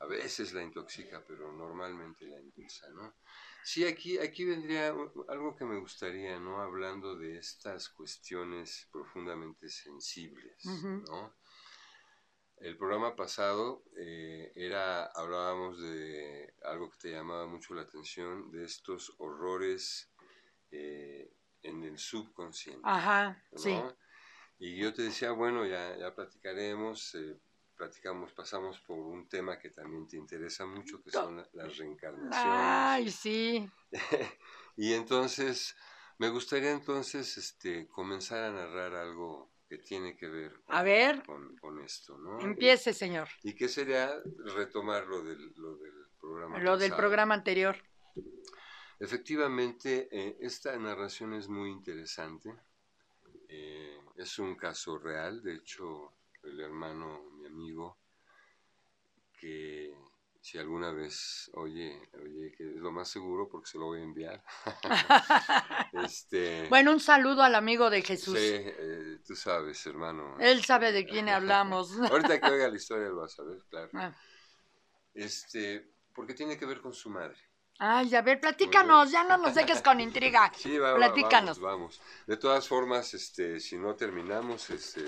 A 0.00 0.06
veces 0.06 0.52
la 0.52 0.62
intoxica, 0.62 1.24
pero 1.26 1.50
normalmente 1.52 2.26
la 2.26 2.36
endulza, 2.36 2.86
¿no? 2.90 3.14
Sí, 3.64 3.86
aquí, 3.86 4.18
aquí 4.18 4.44
vendría 4.44 4.88
algo 5.28 5.56
que 5.56 5.64
me 5.64 5.78
gustaría, 5.80 6.38
¿no? 6.38 6.60
Hablando 6.60 7.16
de 7.16 7.38
estas 7.38 7.88
cuestiones 7.88 8.86
profundamente 8.92 9.70
sensibles, 9.70 10.64
¿no? 11.08 11.34
El 12.58 12.76
programa 12.76 13.16
pasado 13.16 13.82
eh, 13.96 14.52
era, 14.54 15.06
hablábamos 15.06 15.80
de 15.80 16.54
algo 16.62 16.90
que 16.90 16.98
te 16.98 17.10
llamaba 17.10 17.46
mucho 17.46 17.74
la 17.74 17.82
atención, 17.82 18.50
de 18.50 18.64
estos 18.64 19.14
horrores 19.18 20.12
eh, 20.70 21.32
en 21.62 21.84
el 21.84 21.98
subconsciente. 21.98 22.82
Ajá, 22.84 23.42
sí. 23.56 23.74
Y 24.58 24.76
yo 24.76 24.92
te 24.92 25.02
decía, 25.02 25.32
bueno, 25.32 25.66
ya, 25.66 25.96
ya 25.96 26.14
platicaremos, 26.14 27.14
eh, 27.14 27.40
platicamos, 27.76 28.32
pasamos 28.32 28.80
por 28.80 28.98
un 28.98 29.28
tema 29.28 29.58
que 29.58 29.70
también 29.70 30.06
te 30.08 30.16
interesa 30.16 30.66
mucho, 30.66 31.02
que 31.02 31.10
son 31.10 31.36
las 31.52 31.76
reencarnaciones. 31.76 32.36
Ay, 32.36 33.10
sí. 33.10 33.68
y 34.76 34.92
entonces, 34.92 35.76
me 36.18 36.28
gustaría 36.28 36.70
entonces 36.70 37.36
este, 37.36 37.88
comenzar 37.88 38.44
a 38.44 38.52
narrar 38.52 38.94
algo 38.94 39.52
que 39.68 39.78
tiene 39.78 40.16
que 40.16 40.28
ver 40.28 40.60
con, 40.62 40.76
a 40.76 40.82
ver, 40.82 41.22
con, 41.24 41.80
esto, 41.80 42.18
¿no? 42.18 42.40
Empiece, 42.40 42.92
señor. 42.92 43.28
Y 43.42 43.54
que 43.54 43.68
sería 43.68 44.14
retomar 44.54 45.06
lo 45.06 45.22
del, 45.22 45.52
lo 45.56 45.76
del 45.76 46.06
programa 46.20 46.58
Lo 46.58 46.76
del 46.76 46.94
programa 46.94 47.34
anterior. 47.34 47.76
Efectivamente, 49.00 50.08
eh, 50.10 50.36
esta 50.40 50.76
narración 50.78 51.34
es 51.34 51.48
muy 51.48 51.70
interesante. 51.70 52.54
Eh, 53.48 53.98
es 54.16 54.38
un 54.38 54.54
caso 54.54 54.98
real, 54.98 55.42
de 55.42 55.56
hecho, 55.56 56.12
el 56.42 56.60
hermano, 56.60 57.22
amigo, 57.54 57.98
que 59.40 59.94
si 60.40 60.58
alguna 60.58 60.92
vez 60.92 61.50
oye, 61.54 62.02
oye, 62.22 62.52
que 62.52 62.68
es 62.68 62.76
lo 62.76 62.92
más 62.92 63.08
seguro 63.08 63.48
porque 63.48 63.70
se 63.70 63.78
lo 63.78 63.86
voy 63.86 64.00
a 64.00 64.04
enviar. 64.04 64.42
este, 66.04 66.68
bueno, 66.68 66.92
un 66.92 67.00
saludo 67.00 67.42
al 67.42 67.54
amigo 67.54 67.88
de 67.88 68.02
Jesús. 68.02 68.38
Sí, 68.38 68.50
eh, 68.52 69.18
tú 69.26 69.34
sabes, 69.34 69.86
hermano. 69.86 70.36
Él 70.40 70.64
sabe 70.64 70.92
de 70.92 71.06
quién 71.06 71.28
hablamos. 71.28 71.98
Ahorita 72.10 72.40
que 72.40 72.50
oiga 72.50 72.68
la 72.68 72.76
historia 72.76 73.08
lo 73.08 73.18
va 73.18 73.26
a 73.26 73.28
saber, 73.28 73.58
claro. 73.70 73.90
Ah. 73.94 74.14
Este, 75.14 75.94
porque 76.14 76.34
tiene 76.34 76.58
que 76.58 76.66
ver 76.66 76.80
con 76.80 76.92
su 76.92 77.08
madre. 77.08 77.38
Ay, 77.78 78.14
a 78.14 78.22
ver, 78.22 78.40
platícanos, 78.40 79.10
ya 79.10 79.24
no 79.24 79.36
nos 79.36 79.54
dejes 79.54 79.82
con 79.82 80.00
intriga. 80.00 80.52
Sí, 80.56 80.78
va, 80.78 80.94
platícanos. 80.94 81.58
Vamos, 81.58 82.00
De 82.26 82.36
todas 82.36 82.68
formas, 82.68 83.14
este, 83.14 83.58
si 83.60 83.76
no 83.76 83.96
terminamos, 83.96 84.70
este, 84.70 85.04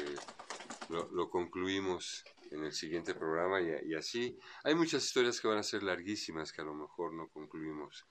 lo, 0.88 1.30
concluimos 1.30 2.24
en 2.50 2.64
el 2.64 2.72
siguiente 2.72 3.14
programa 3.14 3.60
y, 3.60 3.94
así. 3.94 4.38
Hay 4.64 4.74
muchas 4.74 5.04
historias 5.04 5.40
que 5.40 5.48
van 5.48 5.58
a 5.58 5.62
ser 5.62 5.82
larguísimas 5.82 6.52
que 6.52 6.62
a 6.62 6.64
lo 6.64 6.74
mejor 6.74 7.12
no 7.12 7.28
concluimos 7.28 8.06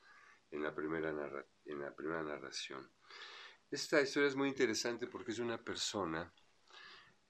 en 0.52 0.64
la 0.64 0.74
primera, 0.74 1.10
en 1.10 1.82
la 1.82 1.96
primera 1.96 2.24
narración. 2.24 2.90
Esta 3.72 4.02
historia 4.02 4.30
es 4.30 4.36
muy 4.36 4.48
interesante 4.48 5.08
porque 5.08 5.32
es 5.32 5.40
una 5.40 5.64
persona, 5.64 6.34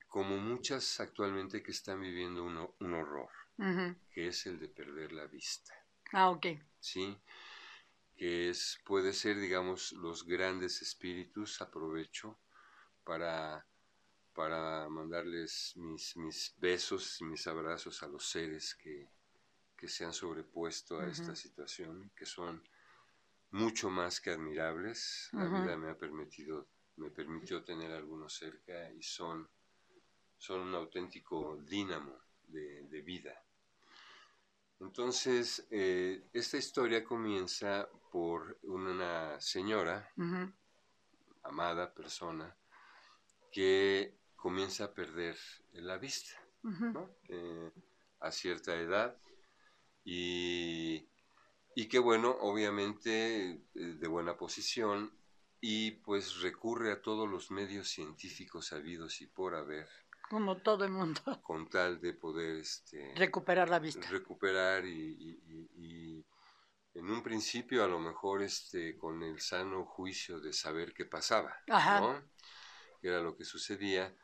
como 0.07 0.37
muchas 0.37 0.99
actualmente, 0.99 1.63
que 1.63 1.71
están 1.71 2.01
viviendo 2.01 2.43
un 2.43 2.93
horror, 2.93 3.29
que 4.11 4.27
es 4.27 4.45
el 4.45 4.59
de 4.59 4.69
perder 4.69 5.11
la 5.13 5.25
vista. 5.27 5.73
Ah, 6.11 6.29
ok. 6.29 6.47
Sí, 6.79 7.17
que 8.15 8.49
es, 8.49 8.79
puede 8.85 9.13
ser, 9.13 9.39
digamos, 9.39 9.91
los 9.93 10.25
grandes 10.25 10.81
espíritus, 10.81 11.61
aprovecho 11.61 12.39
para 13.03 13.67
para 14.36 14.88
mandarles 14.89 15.74
mis, 15.78 16.15
mis 16.17 16.54
besos 16.58 17.21
y 17.21 17.24
mis 17.24 17.48
abrazos 17.48 18.04
a 18.04 18.08
los 18.08 18.30
seres 18.30 18.76
que, 18.76 19.10
se 19.88 20.04
han 20.04 20.13
sobrepuesto 20.13 21.00
a 21.00 21.08
esta 21.08 21.36
situación, 21.36 22.12
que 22.15 22.26
son 22.26 22.67
mucho 23.52 23.91
más 23.91 24.19
que 24.19 24.32
admirables. 24.32 25.30
La 25.32 25.45
vida 25.45 25.78
me 25.78 25.91
ha 25.91 25.95
permitido, 25.95 26.67
me 26.95 27.12
permitió 27.12 27.63
tener 27.63 27.91
algunos 27.91 28.34
cerca 28.34 28.91
y 28.91 29.04
son, 29.04 29.48
son 30.39 30.62
un 30.62 30.74
auténtico 30.74 31.58
dínamo 31.58 32.17
de, 32.48 33.02
vida. 33.06 33.39
Entonces, 34.80 35.67
eh, 35.69 36.28
esta 36.34 36.58
historia 36.58 37.04
comienza 37.04 37.88
por 38.12 38.58
una 38.63 39.39
señora, 39.39 40.12
amada 41.43 41.93
persona, 41.93 42.58
que 43.52 44.24
comienza 44.45 44.84
a 44.84 44.93
perder 44.93 45.36
la 45.73 45.97
vista 45.97 46.39
eh, 47.29 47.71
a 48.19 48.31
cierta 48.31 48.75
edad 48.75 49.17
y, 50.03 51.10
y 51.73 51.88
que 51.88 51.97
bueno, 51.97 52.29
obviamente 52.41 53.53
eh, 53.53 53.60
de 53.73 54.08
buena 54.08 54.38
posición 54.38 55.12
y 55.62 55.93
pues 55.93 56.41
recurre 56.41 56.91
a 56.91 57.01
todos 57.01 57.27
los 57.27 57.49
medios 57.49 57.88
científicos 57.89 58.71
habidos 58.71 59.19
y 59.21 59.25
por 59.25 59.55
haber. 59.55 59.88
Como 60.29 60.58
todo 60.58 60.86
el 60.86 60.91
mundo. 60.91 61.21
Con 61.41 61.67
tal 61.67 61.99
de 61.99 62.13
poder 62.13 62.58
este, 62.58 63.15
recuperar 63.15 63.67
la 63.67 63.79
vista. 63.79 64.08
Recuperar 64.12 64.86
y, 64.86 66.23
en 66.93 67.10
un 67.10 67.23
principio 67.23 67.84
a 67.84 67.88
lo 67.88 67.99
mejor 67.99 68.43
este, 68.43 68.95
con 68.95 69.23
el 69.23 69.41
sano 69.41 69.86
juicio 69.86 70.39
de 70.39 70.53
saber 70.53 70.93
qué 70.93 71.05
pasaba, 71.05 71.58
¿no? 71.67 72.23
que 73.01 73.08
era 73.08 73.21
lo 73.21 73.36
que 73.36 73.43
sucedía, 73.43 74.15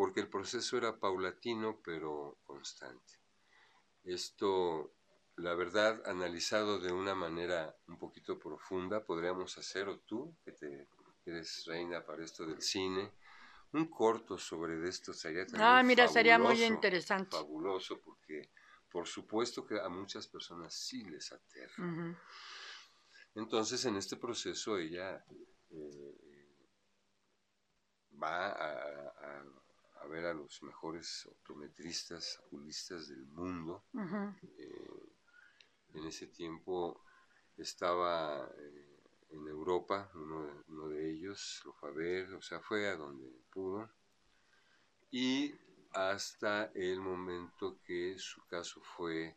porque 0.00 0.20
el 0.20 0.30
proceso 0.30 0.78
era 0.78 0.98
paulatino 0.98 1.82
pero 1.84 2.38
constante. 2.44 3.20
Esto, 4.02 4.94
la 5.36 5.52
verdad, 5.52 6.00
analizado 6.06 6.78
de 6.78 6.90
una 6.90 7.14
manera 7.14 7.76
un 7.86 7.98
poquito 7.98 8.38
profunda, 8.38 9.04
podríamos 9.04 9.58
hacer, 9.58 9.90
o 9.90 9.98
tú, 9.98 10.34
que 10.42 10.52
te 10.52 10.88
eres 11.26 11.66
reina 11.66 12.02
para 12.02 12.24
esto 12.24 12.46
del 12.46 12.62
cine, 12.62 13.12
un 13.72 13.90
corto 13.90 14.38
sobre 14.38 14.88
esto 14.88 15.12
sería 15.12 15.44
también 15.44 15.62
Ah, 15.70 15.82
mira, 15.82 16.08
sería 16.08 16.38
muy 16.38 16.64
interesante. 16.64 17.36
Fabuloso, 17.36 18.00
porque 18.00 18.52
por 18.90 19.06
supuesto 19.06 19.66
que 19.66 19.78
a 19.78 19.90
muchas 19.90 20.26
personas 20.28 20.72
sí 20.72 21.04
les 21.04 21.30
aterra. 21.30 22.16
Entonces, 23.34 23.84
en 23.84 23.96
este 23.96 24.16
proceso 24.16 24.78
ella 24.78 25.22
eh, 25.68 26.16
va 28.14 28.46
a 28.46 29.10
a 29.10 29.69
ver 30.06 30.26
a 30.26 30.34
los 30.34 30.62
mejores 30.62 31.26
optometristas, 31.26 32.40
oculistas 32.46 33.08
del 33.08 33.26
mundo. 33.26 33.84
Eh, 34.42 35.12
en 35.94 36.06
ese 36.06 36.28
tiempo 36.28 37.02
estaba 37.56 38.48
eh, 38.56 39.00
en 39.30 39.46
Europa, 39.46 40.10
uno 40.14 40.88
de, 40.88 41.10
ellos 41.10 41.62
lo 41.64 41.72
fue 41.72 41.90
a 41.90 41.92
ver, 41.92 42.34
o 42.34 42.42
sea, 42.42 42.60
fue 42.60 42.88
a 42.88 42.96
donde 42.96 43.30
pudo. 43.50 43.90
Y 45.10 45.54
hasta 45.92 46.70
el 46.74 47.00
momento 47.00 47.80
que 47.82 48.16
su 48.18 48.44
caso 48.46 48.80
fue 48.80 49.36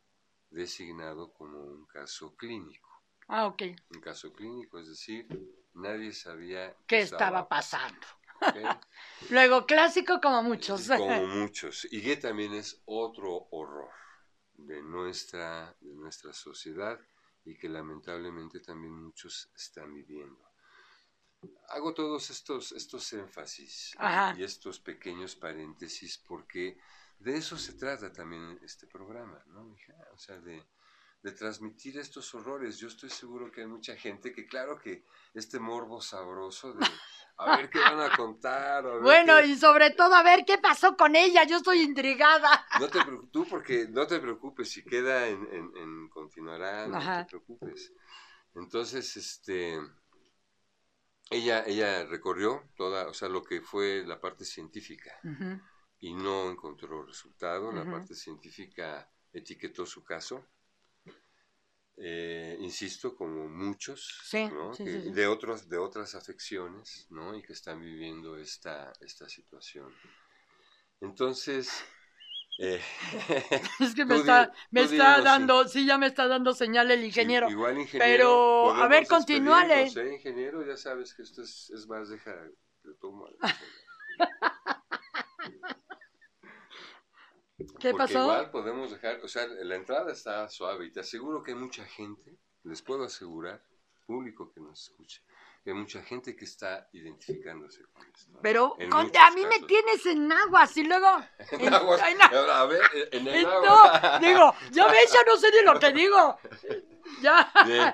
designado 0.50 1.34
como 1.34 1.60
un 1.60 1.86
caso 1.86 2.36
clínico. 2.36 2.90
Ah, 3.28 3.48
ok. 3.48 3.64
Un 3.94 4.02
caso 4.02 4.32
clínico, 4.34 4.80
es 4.80 4.88
decir, 4.88 5.28
nadie 5.74 6.14
sabía 6.14 6.76
qué 6.88 7.00
estaba 7.02 7.48
pasando. 7.48 8.06
Luego, 9.30 9.66
clásico 9.66 10.20
como 10.22 10.44
muchos. 10.44 10.88
Como 10.88 11.28
muchos. 11.28 11.88
Y 11.92 12.02
que 12.02 12.18
también 12.18 12.54
es 12.54 12.82
otro 12.86 13.48
horror 13.52 13.90
de 14.54 14.82
nuestra, 14.82 15.76
de 15.80 15.94
nuestra 15.96 16.34
sociedad 16.34 17.00
y 17.46 17.58
que 17.58 17.70
lamentablemente 17.70 18.60
también 18.60 18.94
muchos 18.94 19.52
están 19.56 19.94
viviendo. 19.94 20.40
hago 21.70 21.94
todos 21.94 22.30
estos, 22.30 22.72
estos 22.72 23.12
énfasis 23.14 23.96
Ajá. 23.98 24.38
y 24.38 24.44
estos 24.44 24.80
pequeños 24.80 25.36
paréntesis 25.36 26.18
porque 26.18 26.78
de 27.20 27.38
eso 27.38 27.58
se 27.58 27.74
trata 27.74 28.12
también 28.12 28.60
este 28.64 28.88
programa, 28.88 29.42
¿no, 29.48 29.64
mija? 29.64 29.94
O 30.14 30.18
sea, 30.18 30.40
de, 30.40 30.66
de 31.24 31.32
transmitir 31.32 31.98
estos 31.98 32.36
horrores. 32.36 32.78
Yo 32.78 32.88
estoy 32.90 33.10
seguro 33.10 33.50
que 33.52 33.62
hay 33.62 33.68
mucha 33.68 33.96
gente 33.96 34.34
que, 34.34 34.46
claro 34.46 34.78
que 34.78 35.06
este 35.34 35.58
morbo 35.58 36.02
sabroso 36.02 36.74
de 36.74 36.86
a 37.38 37.56
ver 37.58 37.70
qué 37.70 37.80
van 37.80 38.00
a 38.02 38.16
contar. 38.16 38.86
a 38.86 38.92
ver 38.92 39.02
Bueno, 39.02 39.38
qué- 39.40 39.48
y 39.48 39.56
sobre 39.58 39.92
todo 39.92 40.14
a 40.14 40.22
ver 40.22 40.44
qué 40.46 40.58
pasó 40.58 40.96
con 40.98 41.16
ella. 41.16 41.46
Yo 41.46 41.58
estoy 41.58 41.82
intrigada. 41.82 42.66
No 42.80 42.90
te 42.90 43.00
preocu- 43.00 43.32
tú 43.32 43.48
porque 43.50 43.88
no 43.90 44.06
te 44.06 44.20
preocupes, 44.20 44.70
si 44.70 44.84
queda 44.84 45.28
en, 45.28 45.48
en- 45.52 45.72
en 45.78 46.10
continuará, 46.10 46.88
no 46.88 46.98
Ajá. 46.98 47.24
te 47.26 47.30
preocupes. 47.30 47.94
Entonces, 48.56 49.16
este, 49.18 49.80
ella, 51.30 51.64
ella 51.66 52.04
recorrió 52.06 52.70
toda, 52.76 53.08
o 53.08 53.14
sea, 53.14 53.30
lo 53.30 53.44
que 53.44 53.62
fue 53.62 54.04
la 54.06 54.20
parte 54.20 54.44
científica 54.46 55.12
y 56.00 56.14
no 56.14 56.52
encontró 56.52 57.04
resultado. 57.04 57.72
La 57.72 57.90
parte 57.90 58.14
científica 58.14 59.10
etiquetó 59.32 59.86
su 59.86 60.04
caso. 60.04 60.46
Eh, 61.98 62.58
insisto, 62.60 63.16
como 63.16 63.48
muchos, 63.48 64.20
Sí, 64.24 64.50
¿no? 64.52 64.72
sí, 64.74 64.84
Que- 64.86 64.92
sí, 64.92 65.02
sí. 65.04 65.12
de 65.12 65.28
otros, 65.28 65.70
de 65.70 65.78
otras 65.78 66.16
afecciones, 66.16 67.06
¿no? 67.10 67.36
Y 67.36 67.42
que 67.42 67.54
están 67.54 67.80
viviendo 67.82 68.38
esta, 68.38 68.92
esta 69.02 69.30
situación. 69.30 69.94
Entonces, 71.02 71.84
eh, 72.60 72.82
Es 73.80 73.94
que 73.96 74.06
me 74.06 74.16
está, 74.16 74.52
me 74.72 74.82
está 74.82 75.22
dando, 75.22 75.68
sí, 75.68 75.86
ya 75.86 75.98
me 75.98 76.08
está 76.08 76.28
dando 76.28 76.54
señal 76.54 76.92
el 76.92 77.04
ingeniero. 77.04 77.50
Igual 77.50 77.78
ingeniero. 77.80 78.08
Pero, 78.08 78.74
a 78.76 78.88
ver, 78.88 79.08
continúale. 79.08 79.88
¿eh, 79.88 80.14
ingeniero, 80.16 80.66
ya 80.66 80.78
sabes 80.78 81.14
que 81.14 81.24
esto 81.24 81.42
es, 81.42 81.70
es 81.72 81.88
más, 81.88 82.10
tomo 83.02 83.26
algo. 83.28 83.40
¿Qué 87.80 87.92
Porque 87.92 88.14
pasó? 88.14 88.24
igual 88.24 88.52
podemos 88.52 88.92
dejar, 88.92 89.20
o 89.24 89.28
sea, 89.28 89.48
la 89.48 89.76
entrada 89.76 90.12
está 90.12 90.48
suave 90.50 90.86
y 90.86 90.92
te 90.92 91.00
aseguro 91.02 91.42
que 91.44 91.52
hay 91.52 91.58
mucha 91.58 91.86
gente, 91.86 92.38
les 92.64 92.82
puedo 92.82 93.04
asegurar, 93.04 93.64
público 94.06 94.52
que 94.52 94.60
nos 94.62 94.84
escuche, 94.90 95.22
que 95.64 95.70
hay 95.72 95.76
mucha 95.78 96.02
gente 96.04 96.36
que 96.36 96.46
está 96.46 96.90
identificándose 96.92 97.84
con 97.94 98.06
esto. 98.14 98.40
Pero 98.42 98.76
En 98.80 98.94
a 98.94 99.32
mí 99.32 99.46
me 99.46 99.60
tienes 99.66 100.06
en 100.06 100.32
aguas 100.32 100.76
y 100.78 100.84
luego... 100.84 101.08
en- 101.52 101.62
En 101.62 101.74
aguas, 101.74 102.02
a 102.02 102.66
ver, 102.66 102.82
en 103.12 103.28
el 103.28 103.46
agua. 103.46 104.20
No, 104.22 104.28
digo, 104.28 104.54
ya 104.72 104.88
ves, 104.88 105.12
ya 105.14 105.20
no 105.26 105.38
sé 105.38 105.48
ni 105.52 105.62
lo 105.66 105.80
que 105.80 105.92
digo. 105.94 106.38
Ya, 107.22 107.52
Bien, 107.66 107.94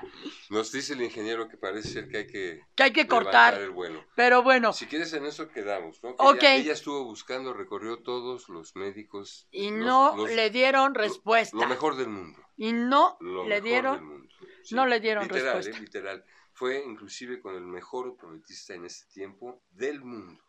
nos 0.50 0.70
dice 0.70 0.92
el 0.92 1.02
ingeniero 1.02 1.48
que 1.48 1.56
parece 1.56 1.88
ser 1.88 2.08
que 2.08 2.16
hay 2.18 2.26
que 2.28 2.60
que 2.76 2.82
hay 2.84 2.92
que 2.92 3.08
cortar. 3.08 3.54
el 3.60 3.70
vuelo. 3.70 4.04
Pero 4.14 4.42
bueno, 4.44 4.72
Si 4.72 4.86
quieres 4.86 5.12
en 5.12 5.26
eso 5.26 5.48
quedamos, 5.48 6.00
¿no? 6.04 6.10
Que 6.16 6.22
Ok. 6.24 6.36
Ella, 6.42 6.54
ella 6.54 6.72
estuvo 6.72 7.04
buscando, 7.04 7.52
recorrió 7.52 7.98
todos 7.98 8.48
los 8.48 8.76
médicos. 8.76 9.48
y 9.50 9.70
los- 9.72 9.84
no 9.84 10.16
los- 10.16 10.30
le 10.30 10.50
dieron 10.50 10.94
respuesta. 10.94 11.56
Lo 11.56 11.66
mejor 11.66 11.96
del 11.96 12.08
mundo. 12.08 12.38
Y 12.56 12.72
no 12.72 13.16
Lo 13.20 13.46
le 13.48 13.60
dieron... 13.60 13.96
del 13.96 14.04
mundo. 14.04 14.28
Sí. 14.62 14.74
no 14.76 14.86
le 14.86 15.00
dieron 15.00 15.24
literal, 15.24 15.56
respuesta. 15.56 15.76
eh, 15.76 15.80
literal. 15.82 16.24
Fue 16.60 16.84
inclusive 16.84 17.40
con 17.40 17.54
el 17.54 17.62
mejor 17.62 18.06
optometrista 18.08 18.74
en 18.74 18.84
ese 18.84 19.06
tiempo 19.06 19.62
del 19.70 20.02
mundo, 20.04 20.44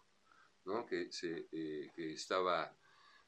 ¿no? 0.65 0.85
Que, 0.85 1.09
se, 1.09 1.47
eh, 1.53 1.89
que 1.95 2.11
estaba 2.11 2.75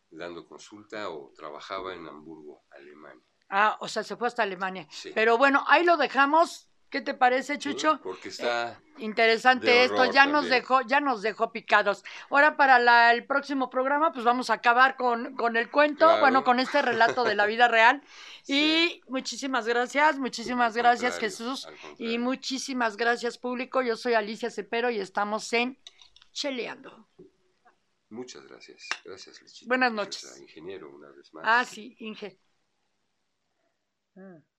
dando 0.10 0.46
consulta 0.46 1.10
o 1.10 1.32
trabajaba 1.34 1.94
en 1.94 2.06
Hamburgo, 2.06 2.66
Alemania. 2.72 3.26
Ah, 3.48 3.78
o 3.80 3.88
sea, 3.88 4.04
se 4.04 4.18
fue 4.18 4.28
hasta 4.28 4.44
Alemania. 4.44 4.86
Sí. 4.92 5.14
Pero 5.16 5.38
bueno, 5.38 5.64
ahí 5.70 5.86
lo 5.86 5.96
dejamos. 5.96 6.73
¿Qué 6.94 7.02
te 7.02 7.16
parece. 7.16 7.58
Chucho? 7.58 8.00
Porque 8.04 8.30
está... 8.30 8.80
Interesante 9.00 9.66
De 9.66 9.86
esto, 9.86 10.06
ya 10.12 10.28
nos 10.28 10.48
dejó, 10.48 10.82
ya 10.82 11.00
nos 11.00 11.24
dejó 11.24 11.52
picados. 11.52 12.04
Ahora 12.30 12.56
para 12.56 12.78
la- 12.78 13.12
el 13.12 13.26
próximo 13.26 13.72
programa, 13.72 14.14
pues 14.14 14.24
vamos 14.24 14.52
a 14.52 14.54
acabar 14.54 14.96
con, 14.96 15.36
con 15.36 15.58
el 15.58 15.72
cuento, 15.72 16.06
Claro. 16.06 16.20
bueno, 16.22 16.44
con 16.44 16.60
este 16.60 16.84
relato 16.84 17.24
de 17.24 17.34
la 17.34 17.48
vida 17.48 17.68
real. 17.68 18.04
Sí. 18.44 19.02
Y 19.08 19.12
muchísimas 19.12 19.66
gracias, 19.68 20.20
muchísimas 20.20 20.76
Al 20.76 20.84
gracias 20.84 21.18
Jesús. 21.18 21.68
Y 21.98 22.20
muchísimas 22.20 22.96
gracias 22.98 23.40
público. 23.40 23.82
Yo 23.82 23.96
soy 23.96 24.14
Alicia 24.14 24.52
Cepero 24.52 24.92
y 24.92 25.00
estamos 25.00 25.52
en 25.54 25.80
Cheleando. 26.32 27.08
Muchas 28.10 28.46
gracias. 28.46 28.88
Gracias, 29.04 29.42
Lechita. 29.42 29.68
Buenas 29.70 29.94
Gracias 29.94 30.24
noches. 30.26 30.38
a 30.40 30.44
ingeniero, 30.44 30.90
una 30.96 31.10
vez 31.10 31.34
más. 31.34 31.44
Ah, 31.48 31.66
sí, 31.66 31.96
Inge. 32.00 32.38
Mm. 34.14 34.53